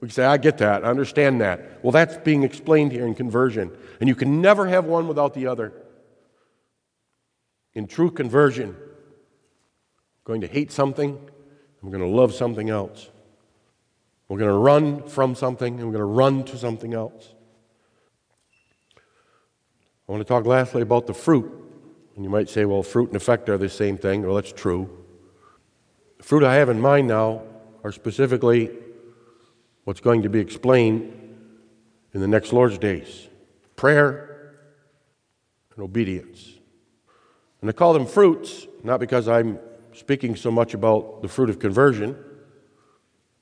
We 0.00 0.08
can 0.08 0.14
say, 0.14 0.24
I 0.24 0.36
get 0.36 0.58
that, 0.58 0.84
I 0.84 0.88
understand 0.88 1.40
that. 1.40 1.82
Well, 1.82 1.92
that's 1.92 2.16
being 2.18 2.42
explained 2.42 2.92
here 2.92 3.06
in 3.06 3.14
conversion. 3.14 3.74
And 4.00 4.08
you 4.08 4.14
can 4.14 4.40
never 4.40 4.66
have 4.66 4.84
one 4.84 5.08
without 5.08 5.34
the 5.34 5.46
other. 5.46 5.72
In 7.74 7.86
true 7.86 8.10
conversion, 8.10 8.70
I'm 8.70 10.24
going 10.24 10.40
to 10.42 10.46
hate 10.46 10.70
something, 10.72 11.18
I'm 11.82 11.90
going 11.90 12.02
to 12.02 12.08
love 12.08 12.34
something 12.34 12.70
else. 12.70 13.10
We're 14.28 14.38
going 14.38 14.50
to 14.50 14.58
run 14.58 15.06
from 15.08 15.34
something, 15.34 15.74
and 15.74 15.86
we're 15.86 15.98
going 15.98 16.00
to 16.00 16.04
run 16.04 16.44
to 16.44 16.56
something 16.56 16.94
else. 16.94 17.34
I 20.08 20.12
want 20.12 20.20
to 20.20 20.28
talk 20.28 20.44
lastly 20.46 20.82
about 20.82 21.06
the 21.06 21.14
fruit. 21.14 21.63
And 22.14 22.24
you 22.24 22.30
might 22.30 22.48
say, 22.48 22.64
well, 22.64 22.82
fruit 22.82 23.08
and 23.08 23.16
effect 23.16 23.48
are 23.48 23.58
the 23.58 23.68
same 23.68 23.98
thing. 23.98 24.22
Well, 24.22 24.36
that's 24.36 24.52
true. 24.52 24.88
The 26.18 26.22
fruit 26.22 26.44
I 26.44 26.54
have 26.54 26.68
in 26.68 26.80
mind 26.80 27.08
now 27.08 27.42
are 27.82 27.92
specifically 27.92 28.70
what's 29.84 30.00
going 30.00 30.22
to 30.22 30.28
be 30.28 30.38
explained 30.38 31.12
in 32.12 32.20
the 32.20 32.28
next 32.28 32.52
Lord's 32.52 32.78
days 32.78 33.28
prayer 33.76 34.54
and 35.74 35.82
obedience. 35.82 36.52
And 37.60 37.68
I 37.68 37.72
call 37.72 37.92
them 37.92 38.06
fruits, 38.06 38.66
not 38.82 39.00
because 39.00 39.26
I'm 39.26 39.58
speaking 39.92 40.36
so 40.36 40.50
much 40.50 40.74
about 40.74 41.22
the 41.22 41.28
fruit 41.28 41.50
of 41.50 41.58
conversion, 41.58 42.16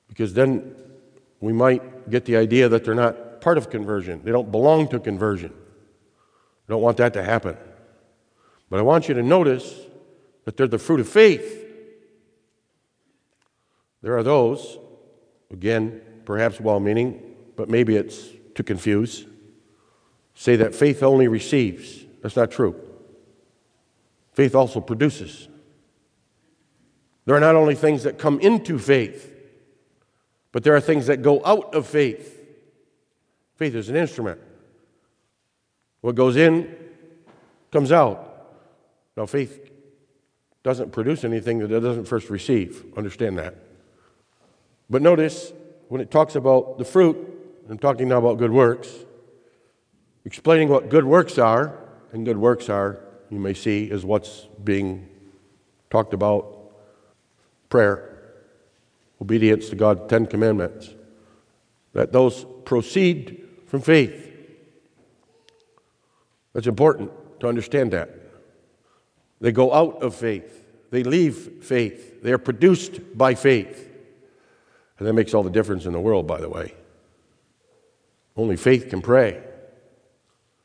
because 0.07 0.33
then 0.33 0.75
we 1.39 1.53
might 1.53 2.09
get 2.09 2.25
the 2.25 2.37
idea 2.37 2.69
that 2.69 2.83
they're 2.83 2.95
not 2.95 3.41
part 3.41 3.57
of 3.57 3.69
conversion, 3.69 4.21
they 4.23 4.31
don't 4.31 4.51
belong 4.51 4.87
to 4.87 4.99
conversion. 4.99 5.53
I 6.67 6.71
don't 6.71 6.81
want 6.81 6.97
that 6.97 7.13
to 7.13 7.23
happen. 7.23 7.57
But 8.73 8.79
I 8.79 8.81
want 8.81 9.07
you 9.07 9.13
to 9.13 9.21
notice 9.21 9.81
that 10.45 10.57
they're 10.57 10.65
the 10.65 10.79
fruit 10.79 10.99
of 10.99 11.07
faith. 11.07 11.63
There 14.01 14.17
are 14.17 14.23
those, 14.23 14.79
again, 15.51 16.01
perhaps 16.25 16.59
well 16.59 16.79
meaning, 16.79 17.35
but 17.55 17.69
maybe 17.69 17.95
it's 17.95 18.29
to 18.55 18.63
confuse, 18.63 19.27
say 20.33 20.55
that 20.55 20.73
faith 20.73 21.03
only 21.03 21.27
receives. 21.27 22.03
That's 22.23 22.35
not 22.35 22.49
true. 22.49 22.75
Faith 24.31 24.55
also 24.55 24.81
produces. 24.81 25.47
There 27.25 27.35
are 27.35 27.39
not 27.39 27.55
only 27.55 27.75
things 27.75 28.01
that 28.01 28.17
come 28.17 28.39
into 28.39 28.79
faith, 28.79 29.31
but 30.51 30.63
there 30.63 30.75
are 30.75 30.81
things 30.81 31.05
that 31.05 31.21
go 31.21 31.45
out 31.45 31.75
of 31.75 31.85
faith. 31.85 32.43
Faith 33.55 33.75
is 33.75 33.89
an 33.89 33.95
instrument. 33.95 34.41
What 36.01 36.15
goes 36.15 36.37
in 36.37 36.75
comes 37.71 37.91
out. 37.91 38.31
Now, 39.15 39.25
faith 39.25 39.69
doesn't 40.63 40.91
produce 40.91 41.23
anything 41.23 41.59
that 41.59 41.71
it 41.71 41.79
doesn't 41.81 42.05
first 42.05 42.29
receive. 42.29 42.85
Understand 42.97 43.37
that. 43.37 43.55
But 44.89 45.01
notice 45.01 45.51
when 45.89 46.01
it 46.01 46.09
talks 46.09 46.35
about 46.35 46.77
the 46.77 46.85
fruit, 46.85 47.17
I'm 47.69 47.77
talking 47.77 48.07
now 48.07 48.17
about 48.17 48.37
good 48.37 48.51
works, 48.51 48.89
explaining 50.25 50.69
what 50.69 50.89
good 50.89 51.05
works 51.05 51.37
are, 51.37 51.77
and 52.11 52.25
good 52.25 52.37
works 52.37 52.69
are, 52.69 52.99
you 53.29 53.39
may 53.39 53.53
see, 53.53 53.85
is 53.85 54.05
what's 54.05 54.47
being 54.63 55.07
talked 55.89 56.13
about 56.13 56.71
prayer, 57.69 58.33
obedience 59.21 59.69
to 59.69 59.75
God's 59.75 60.09
Ten 60.09 60.25
Commandments, 60.25 60.93
that 61.93 62.11
those 62.11 62.45
proceed 62.65 63.47
from 63.67 63.81
faith. 63.81 64.31
That's 66.53 66.67
important 66.67 67.11
to 67.39 67.47
understand 67.47 67.91
that. 67.91 68.22
They 69.43 69.51
go 69.51 69.73
out 69.73 70.01
of 70.01 70.15
faith, 70.15 70.65
they 70.89 71.03
leave 71.03 71.65
faith, 71.65 72.23
they 72.23 72.31
are 72.31 72.37
produced 72.37 73.01
by 73.17 73.35
faith. 73.35 73.91
And 74.97 75.05
that 75.05 75.11
makes 75.11 75.33
all 75.33 75.43
the 75.43 75.49
difference 75.49 75.85
in 75.85 75.91
the 75.91 75.99
world, 75.99 76.25
by 76.25 76.39
the 76.39 76.47
way. 76.47 76.73
Only 78.37 78.55
faith 78.55 78.89
can 78.89 79.01
pray. 79.01 79.43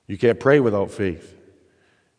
You 0.07 0.17
can't 0.17 0.39
pray 0.39 0.61
without 0.61 0.93
faith. 0.93 1.35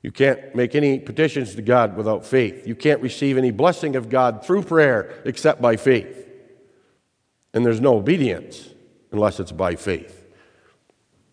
You 0.01 0.11
can't 0.11 0.53
make 0.53 0.75
any 0.75 0.99
petitions 0.99 1.55
to 1.55 1.61
God 1.61 1.95
without 1.95 2.25
faith. 2.25 2.67
You 2.67 2.75
can't 2.75 3.01
receive 3.01 3.37
any 3.37 3.51
blessing 3.51 3.95
of 3.95 4.09
God 4.09 4.43
through 4.43 4.63
prayer 4.63 5.21
except 5.23 5.61
by 5.61 5.77
faith. 5.77 6.27
And 7.53 7.65
there's 7.65 7.79
no 7.79 7.95
obedience 7.95 8.67
unless 9.13 9.39
it's 9.39 9.53
by 9.53 9.75
faith. 9.75 10.25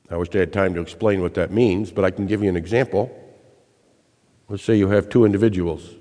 I 0.09 0.17
wish 0.17 0.29
I 0.37 0.39
had 0.39 0.53
time 0.53 0.75
to 0.75 0.81
explain 0.81 1.21
what 1.21 1.35
that 1.35 1.51
means, 1.51 1.91
but 1.91 2.05
I 2.05 2.13
can 2.13 2.29
give 2.29 2.45
you 2.45 2.49
an 2.49 2.57
example. 2.57 3.11
Let's 4.49 4.63
say 4.63 4.77
you 4.77 4.89
have 4.89 5.09
two 5.09 5.25
individuals, 5.25 5.95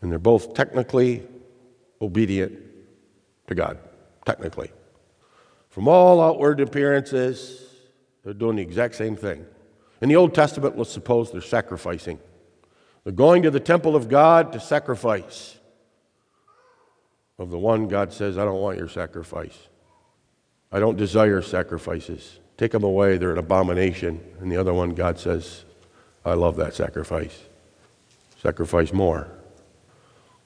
and 0.00 0.10
they're 0.10 0.18
both 0.18 0.54
technically 0.54 1.26
obedient 2.00 2.58
to 3.48 3.54
God, 3.54 3.78
technically. 4.24 4.70
From 5.70 5.88
all 5.88 6.20
outward 6.20 6.60
appearances, 6.60 7.64
they're 8.24 8.34
doing 8.34 8.56
the 8.56 8.62
exact 8.62 8.94
same 8.94 9.16
thing. 9.16 9.44
In 10.00 10.08
the 10.08 10.16
Old 10.16 10.34
Testament, 10.34 10.78
let's 10.78 10.90
suppose 10.90 11.32
they're 11.32 11.40
sacrificing. 11.40 12.20
They're 13.02 13.12
going 13.12 13.42
to 13.42 13.50
the 13.50 13.60
temple 13.60 13.96
of 13.96 14.08
God 14.08 14.52
to 14.52 14.60
sacrifice. 14.60 15.58
Of 17.38 17.50
the 17.50 17.58
one, 17.58 17.88
God 17.88 18.12
says, 18.12 18.36
I 18.38 18.44
don't 18.44 18.60
want 18.60 18.78
your 18.78 18.88
sacrifice. 18.88 19.56
I 20.70 20.80
don't 20.80 20.96
desire 20.96 21.40
sacrifices. 21.40 22.40
Take 22.56 22.72
them 22.72 22.84
away, 22.84 23.16
they're 23.16 23.32
an 23.32 23.38
abomination. 23.38 24.20
And 24.40 24.50
the 24.50 24.56
other 24.56 24.74
one, 24.74 24.90
God 24.90 25.18
says, 25.18 25.64
I 26.24 26.34
love 26.34 26.56
that 26.56 26.74
sacrifice. 26.74 27.44
Sacrifice 28.40 28.92
more. 28.92 29.28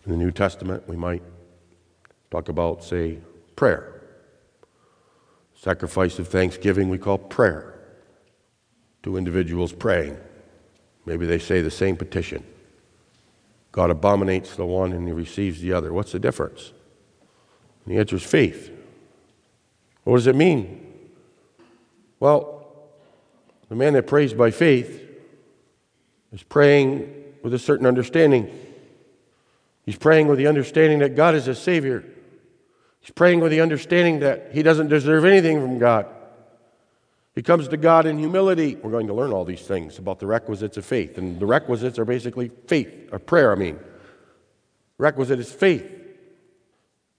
In 0.04 0.12
the 0.12 0.18
New 0.18 0.30
Testament, 0.30 0.88
we 0.88 0.96
might 0.96 1.22
talk 2.30 2.48
about, 2.48 2.82
say, 2.82 3.18
prayer. 3.56 4.02
Sacrifice 5.54 6.18
of 6.18 6.28
thanksgiving 6.28 6.88
we 6.88 6.98
call 6.98 7.18
prayer. 7.18 7.78
Two 9.02 9.16
individuals 9.16 9.72
praying. 9.72 10.16
Maybe 11.06 11.26
they 11.26 11.38
say 11.38 11.60
the 11.60 11.70
same 11.70 11.96
petition. 11.96 12.44
God 13.70 13.90
abominates 13.90 14.56
the 14.56 14.66
one 14.66 14.92
and 14.92 15.06
he 15.06 15.12
receives 15.12 15.60
the 15.60 15.72
other. 15.72 15.92
What's 15.92 16.12
the 16.12 16.18
difference? 16.18 16.72
And 17.84 17.94
the 17.94 17.98
answer 17.98 18.16
is 18.16 18.22
faith. 18.22 18.70
What 20.04 20.16
does 20.16 20.26
it 20.26 20.36
mean? 20.36 20.94
Well, 22.20 22.66
the 23.68 23.74
man 23.74 23.94
that 23.94 24.06
prays 24.06 24.34
by 24.34 24.50
faith 24.50 25.00
is 26.32 26.42
praying 26.42 27.12
with 27.42 27.54
a 27.54 27.58
certain 27.58 27.86
understanding. 27.86 28.50
He's 29.84 29.96
praying 29.96 30.28
with 30.28 30.38
the 30.38 30.46
understanding 30.46 31.00
that 31.00 31.16
God 31.16 31.34
is 31.34 31.48
a 31.48 31.54
Savior. 31.54 32.04
He's 33.00 33.10
praying 33.10 33.40
with 33.40 33.50
the 33.50 33.60
understanding 33.60 34.20
that 34.20 34.50
he 34.52 34.62
doesn't 34.62 34.88
deserve 34.88 35.24
anything 35.24 35.60
from 35.60 35.78
God. 35.78 36.06
He 37.34 37.42
comes 37.42 37.66
to 37.68 37.76
God 37.76 38.06
in 38.06 38.18
humility. 38.18 38.76
We're 38.76 38.90
going 38.90 39.06
to 39.06 39.14
learn 39.14 39.32
all 39.32 39.44
these 39.44 39.62
things 39.62 39.98
about 39.98 40.20
the 40.20 40.26
requisites 40.26 40.76
of 40.76 40.84
faith. 40.84 41.18
And 41.18 41.40
the 41.40 41.46
requisites 41.46 41.98
are 41.98 42.04
basically 42.04 42.50
faith, 42.66 43.08
or 43.10 43.18
prayer, 43.18 43.52
I 43.52 43.54
mean. 43.54 43.78
Requisite 44.98 45.40
is 45.40 45.50
faith. 45.50 45.90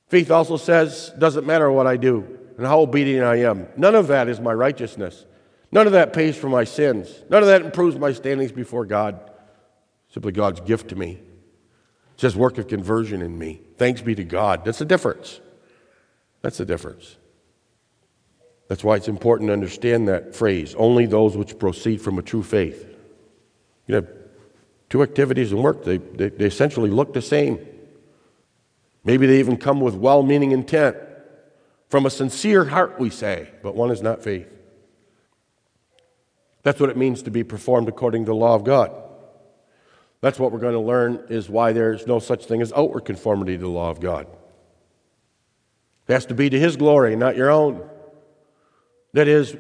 Faith 0.07 0.29
also 0.29 0.57
says, 0.57 1.11
doesn't 1.17 1.45
matter 1.45 1.71
what 1.71 1.87
I 1.87 1.97
do 1.97 2.39
and 2.57 2.67
how 2.67 2.81
obedient 2.81 3.25
I 3.25 3.37
am. 3.37 3.67
None 3.75 3.95
of 3.95 4.07
that 4.07 4.29
is 4.29 4.39
my 4.39 4.53
righteousness. 4.53 5.25
None 5.73 5.87
of 5.87 5.93
that 5.93 6.13
pays 6.13 6.37
for 6.37 6.49
my 6.49 6.65
sins. 6.65 7.23
None 7.31 7.41
of 7.41 7.47
that 7.47 7.63
improves 7.63 7.97
my 7.97 8.13
standings 8.13 8.51
before 8.51 8.85
God. 8.85 9.19
Simply 10.09 10.31
God's 10.31 10.59
gift 10.59 10.89
to 10.89 10.95
me. 10.95 11.13
It 11.13 12.21
says 12.21 12.35
work 12.35 12.59
of 12.59 12.67
conversion 12.67 13.23
in 13.23 13.39
me. 13.39 13.59
Thanks 13.77 13.99
be 13.99 14.13
to 14.13 14.23
God. 14.23 14.63
That's 14.65 14.77
the 14.77 14.85
difference. 14.85 15.41
That's 16.43 16.59
the 16.59 16.65
difference. 16.65 17.17
That's 18.67 18.83
why 18.83 18.97
it's 18.97 19.07
important 19.07 19.47
to 19.47 19.53
understand 19.53 20.07
that 20.09 20.35
phrase 20.35 20.75
only 20.75 21.07
those 21.07 21.35
which 21.35 21.57
proceed 21.57 22.01
from 22.01 22.19
a 22.19 22.21
true 22.21 22.43
faith. 22.43 22.95
You 23.87 23.95
have 23.95 24.07
two 24.91 25.01
activities 25.01 25.51
in 25.51 25.63
work, 25.63 25.83
they, 25.83 25.97
they, 25.97 26.29
they 26.29 26.45
essentially 26.45 26.91
look 26.91 27.13
the 27.13 27.21
same. 27.21 27.57
Maybe 29.03 29.25
they 29.25 29.39
even 29.39 29.57
come 29.57 29.81
with 29.81 29.95
well 29.95 30.21
meaning 30.21 30.51
intent. 30.51 30.97
From 31.89 32.05
a 32.05 32.11
sincere 32.11 32.65
heart, 32.65 32.99
we 32.99 33.09
say, 33.09 33.49
but 33.63 33.73
one 33.73 33.89
is 33.89 34.03
not 34.03 34.21
faith. 34.21 34.47
That's 36.63 36.79
what 36.79 36.89
it 36.89 36.97
means 36.97 37.23
to 37.23 37.31
be 37.31 37.43
performed 37.43 37.89
according 37.89 38.25
to 38.25 38.31
the 38.31 38.35
law 38.35 38.55
of 38.55 38.63
God. 38.63 38.91
That's 40.21 40.39
what 40.39 40.53
we're 40.53 40.59
going 40.59 40.73
to 40.73 40.79
learn 40.79 41.25
is 41.29 41.49
why 41.49 41.73
there's 41.73 42.07
no 42.07 42.19
such 42.19 42.45
thing 42.45 42.61
as 42.61 42.71
outward 42.71 43.01
conformity 43.01 43.57
to 43.57 43.61
the 43.61 43.67
law 43.67 43.89
of 43.89 43.99
God. 43.99 44.25
It 46.07 46.13
has 46.13 46.25
to 46.27 46.33
be 46.33 46.49
to 46.49 46.57
His 46.57 46.77
glory, 46.77 47.15
not 47.17 47.35
your 47.35 47.51
own. 47.51 47.87
That 49.11 49.27
is, 49.27 49.55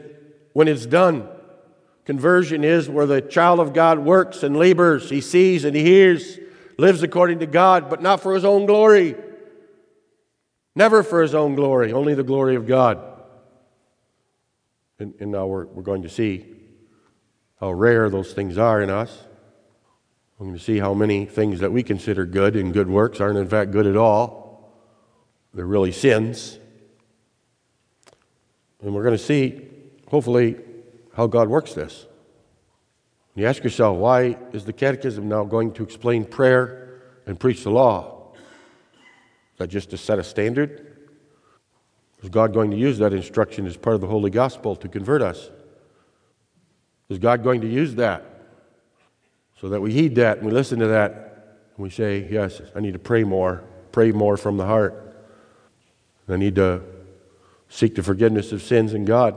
when 0.53 0.69
it's 0.69 0.85
done, 0.85 1.27
conversion 2.05 2.63
is 2.63 2.87
where 2.87 3.05
the 3.05 3.21
child 3.21 3.59
of 3.59 3.73
God 3.73 3.99
works 3.99 4.41
and 4.41 4.55
labors. 4.55 5.09
He 5.09 5.19
sees 5.19 5.65
and 5.65 5.75
he 5.75 5.83
hears, 5.83 6.39
lives 6.77 7.03
according 7.03 7.39
to 7.39 7.45
God, 7.45 7.89
but 7.89 8.01
not 8.01 8.21
for 8.21 8.33
his 8.33 8.45
own 8.45 8.65
glory. 8.65 9.15
Never 10.75 11.03
for 11.03 11.21
his 11.21 11.35
own 11.35 11.55
glory, 11.55 11.91
only 11.91 12.15
the 12.15 12.23
glory 12.23 12.55
of 12.55 12.65
God. 12.65 12.99
And, 14.97 15.13
and 15.19 15.31
now 15.31 15.45
we're, 15.45 15.65
we're 15.65 15.83
going 15.83 16.03
to 16.03 16.09
see 16.09 16.52
how 17.63 17.71
rare 17.71 18.09
those 18.09 18.33
things 18.33 18.57
are 18.57 18.81
in 18.81 18.89
us. 18.89 19.23
We're 20.37 20.47
going 20.47 20.57
to 20.57 20.63
see 20.63 20.79
how 20.79 20.93
many 20.93 21.25
things 21.25 21.61
that 21.61 21.71
we 21.71 21.81
consider 21.81 22.25
good 22.25 22.57
and 22.57 22.73
good 22.73 22.89
works 22.89 23.21
aren't 23.21 23.37
in 23.37 23.47
fact 23.47 23.71
good 23.71 23.87
at 23.87 23.95
all. 23.95 24.69
They're 25.53 25.65
really 25.65 25.93
sins. 25.93 26.59
And 28.81 28.93
we're 28.93 29.03
going 29.03 29.17
to 29.17 29.23
see, 29.23 29.65
hopefully, 30.09 30.57
how 31.13 31.27
God 31.27 31.47
works 31.47 31.73
this. 31.73 32.05
You 33.33 33.45
ask 33.45 33.63
yourself, 33.63 33.97
why 33.97 34.37
is 34.51 34.65
the 34.65 34.73
Catechism 34.73 35.29
now 35.29 35.45
going 35.45 35.71
to 35.75 35.83
explain 35.83 36.25
prayer 36.25 37.01
and 37.25 37.39
preach 37.39 37.63
the 37.63 37.71
law? 37.71 38.33
Is 38.33 39.59
that 39.59 39.67
just 39.67 39.89
to 39.91 39.97
set 39.97 40.19
a 40.19 40.23
standard? 40.25 40.97
Is 42.21 42.27
God 42.27 42.53
going 42.53 42.71
to 42.71 42.77
use 42.77 42.97
that 42.97 43.13
instruction 43.13 43.65
as 43.65 43.77
part 43.77 43.95
of 43.95 44.01
the 44.01 44.07
Holy 44.07 44.31
Gospel 44.31 44.75
to 44.75 44.89
convert 44.89 45.21
us? 45.21 45.49
Is 47.09 47.19
God 47.19 47.43
going 47.43 47.61
to 47.61 47.67
use 47.67 47.95
that 47.95 48.25
so 49.59 49.69
that 49.69 49.81
we 49.81 49.91
heed 49.91 50.15
that 50.15 50.37
and 50.37 50.47
we 50.47 50.51
listen 50.51 50.79
to 50.79 50.87
that 50.87 51.11
and 51.75 51.83
we 51.83 51.89
say, 51.89 52.27
Yes, 52.29 52.61
I 52.75 52.79
need 52.79 52.93
to 52.93 52.99
pray 52.99 53.23
more, 53.23 53.63
pray 53.91 54.11
more 54.11 54.37
from 54.37 54.57
the 54.57 54.65
heart. 54.65 54.99
I 56.27 56.37
need 56.37 56.55
to 56.55 56.81
seek 57.69 57.95
the 57.95 58.03
forgiveness 58.03 58.51
of 58.51 58.61
sins 58.61 58.93
in 58.93 59.05
God. 59.05 59.35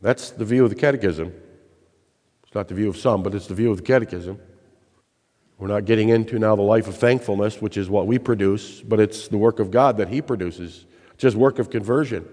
That's 0.00 0.30
the 0.30 0.44
view 0.44 0.64
of 0.64 0.70
the 0.70 0.76
Catechism. 0.76 1.32
It's 2.44 2.54
not 2.54 2.68
the 2.68 2.74
view 2.74 2.88
of 2.88 2.96
some, 2.96 3.22
but 3.22 3.34
it's 3.34 3.46
the 3.46 3.54
view 3.54 3.70
of 3.70 3.78
the 3.78 3.82
Catechism. 3.82 4.40
We're 5.58 5.68
not 5.68 5.86
getting 5.86 6.10
into 6.10 6.38
now 6.38 6.54
the 6.54 6.62
life 6.62 6.86
of 6.86 6.96
thankfulness, 6.96 7.60
which 7.60 7.76
is 7.76 7.90
what 7.90 8.06
we 8.06 8.18
produce, 8.18 8.80
but 8.80 9.00
it's 9.00 9.26
the 9.26 9.38
work 9.38 9.58
of 9.58 9.72
God 9.72 9.96
that 9.96 10.08
He 10.08 10.22
produces. 10.22 10.86
His 11.18 11.34
work 11.34 11.58
of 11.58 11.68
conversion. 11.68 12.28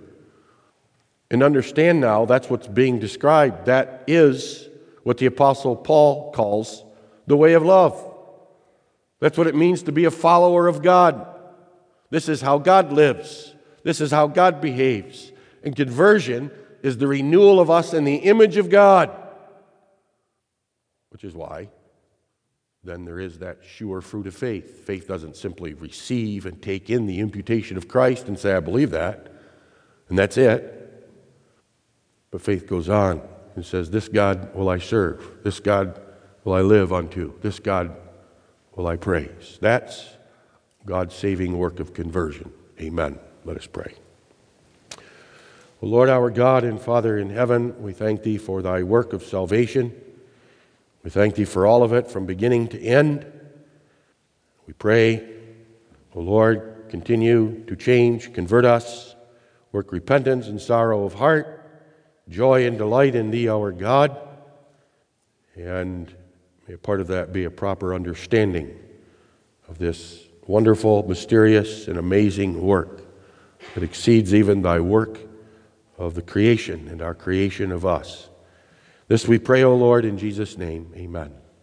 And 1.31 1.41
understand 1.41 1.99
now 1.99 2.25
that's 2.25 2.49
what's 2.49 2.67
being 2.67 2.99
described. 2.99 3.65
That 3.65 4.03
is 4.07 4.69
what 5.03 5.17
the 5.17 5.25
Apostle 5.25 5.75
Paul 5.75 6.31
calls 6.31 6.83
the 7.27 7.37
way 7.37 7.53
of 7.53 7.63
love. 7.63 8.01
That's 9.19 9.37
what 9.37 9.47
it 9.47 9.55
means 9.55 9.83
to 9.83 9.91
be 9.91 10.05
a 10.05 10.11
follower 10.11 10.67
of 10.67 10.81
God. 10.81 11.25
This 12.09 12.29
is 12.29 12.41
how 12.41 12.59
God 12.59 12.91
lives. 12.91 13.55
This 13.83 14.01
is 14.01 14.11
how 14.11 14.27
God 14.27 14.61
behaves. 14.61 15.31
And 15.63 15.75
conversion 15.75 16.51
is 16.83 16.97
the 16.97 17.07
renewal 17.07 17.59
of 17.59 17.71
us 17.71 17.93
in 17.93 18.03
the 18.03 18.15
image 18.15 18.57
of 18.57 18.69
God. 18.69 19.09
Which 21.09 21.23
is 21.23 21.33
why 21.33 21.69
then 22.85 23.03
there 23.03 23.19
is 23.19 23.39
that 23.39 23.57
sure 23.63 23.99
fruit 23.99 24.27
of 24.27 24.35
faith. 24.35 24.85
Faith 24.85 25.07
doesn't 25.07 25.35
simply 25.35 25.73
receive 25.73 26.45
and 26.45 26.61
take 26.61 26.89
in 26.89 27.07
the 27.07 27.19
imputation 27.19 27.77
of 27.77 27.87
Christ 27.87 28.27
and 28.27 28.37
say, 28.37 28.53
I 28.53 28.59
believe 28.59 28.91
that, 28.91 29.27
and 30.07 30.17
that's 30.17 30.37
it. 30.37 30.84
But 32.35 32.41
faith 32.41 32.67
goes 32.67 32.89
on 32.89 33.21
and 33.55 33.65
says, 33.65 33.89
This 33.89 34.09
God 34.09 34.53
will 34.53 34.67
I 34.67 34.77
serve. 34.77 35.37
This 35.45 35.61
God 35.61 36.01
will 36.43 36.51
I 36.51 36.59
live 36.59 36.91
unto. 36.91 37.39
This 37.39 37.59
God 37.59 37.95
will 38.75 38.87
I 38.87 38.97
praise. 38.97 39.57
That's 39.61 40.05
God's 40.85 41.15
saving 41.15 41.57
work 41.57 41.79
of 41.79 41.93
conversion. 41.93 42.51
Amen. 42.81 43.19
Let 43.45 43.55
us 43.55 43.67
pray. 43.67 43.93
Well, 45.79 45.91
Lord 45.91 46.09
our 46.09 46.29
God 46.29 46.65
and 46.65 46.77
Father 46.77 47.17
in 47.17 47.29
heaven, 47.29 47.81
we 47.81 47.93
thank 47.93 48.23
Thee 48.23 48.37
for 48.37 48.61
Thy 48.61 48.83
work 48.83 49.13
of 49.13 49.23
salvation. 49.23 49.93
We 51.03 51.11
thank 51.11 51.35
Thee 51.35 51.45
for 51.45 51.65
all 51.65 51.83
of 51.83 51.93
it 51.93 52.11
from 52.11 52.25
beginning 52.25 52.67
to 52.67 52.81
end. 52.81 53.25
We 54.67 54.73
pray, 54.73 55.25
O 56.13 56.19
Lord, 56.19 56.87
continue 56.89 57.63
to 57.63 57.77
change, 57.77 58.33
convert 58.33 58.65
us, 58.65 59.15
work 59.71 59.93
repentance 59.93 60.47
and 60.47 60.59
sorrow 60.59 61.05
of 61.05 61.13
heart, 61.13 61.61
joy 62.29 62.65
and 62.65 62.77
delight 62.77 63.15
in 63.15 63.31
Thee, 63.31 63.49
our 63.49 63.71
God, 63.71 64.17
and 65.55 66.13
may 66.67 66.73
a 66.73 66.77
part 66.77 67.01
of 67.01 67.07
that 67.07 67.31
be 67.31 67.43
a 67.43 67.51
proper 67.51 67.93
understanding 67.93 68.77
of 69.67 69.77
this 69.77 70.23
wonderful, 70.47 71.07
mysterious, 71.07 71.87
and 71.87 71.97
amazing 71.97 72.61
work 72.61 73.01
that 73.73 73.83
exceeds 73.83 74.33
even 74.33 74.61
thy 74.61 74.79
work 74.79 75.19
of 75.97 76.13
the 76.13 76.21
creation 76.21 76.87
and 76.87 77.01
our 77.01 77.15
creation 77.15 77.71
of 77.71 77.85
us. 77.85 78.29
This 79.07 79.27
we 79.27 79.39
pray, 79.39 79.63
O 79.63 79.75
Lord, 79.75 80.05
in 80.05 80.17
Jesus' 80.17 80.57
name. 80.57 80.91
Amen. 80.95 81.44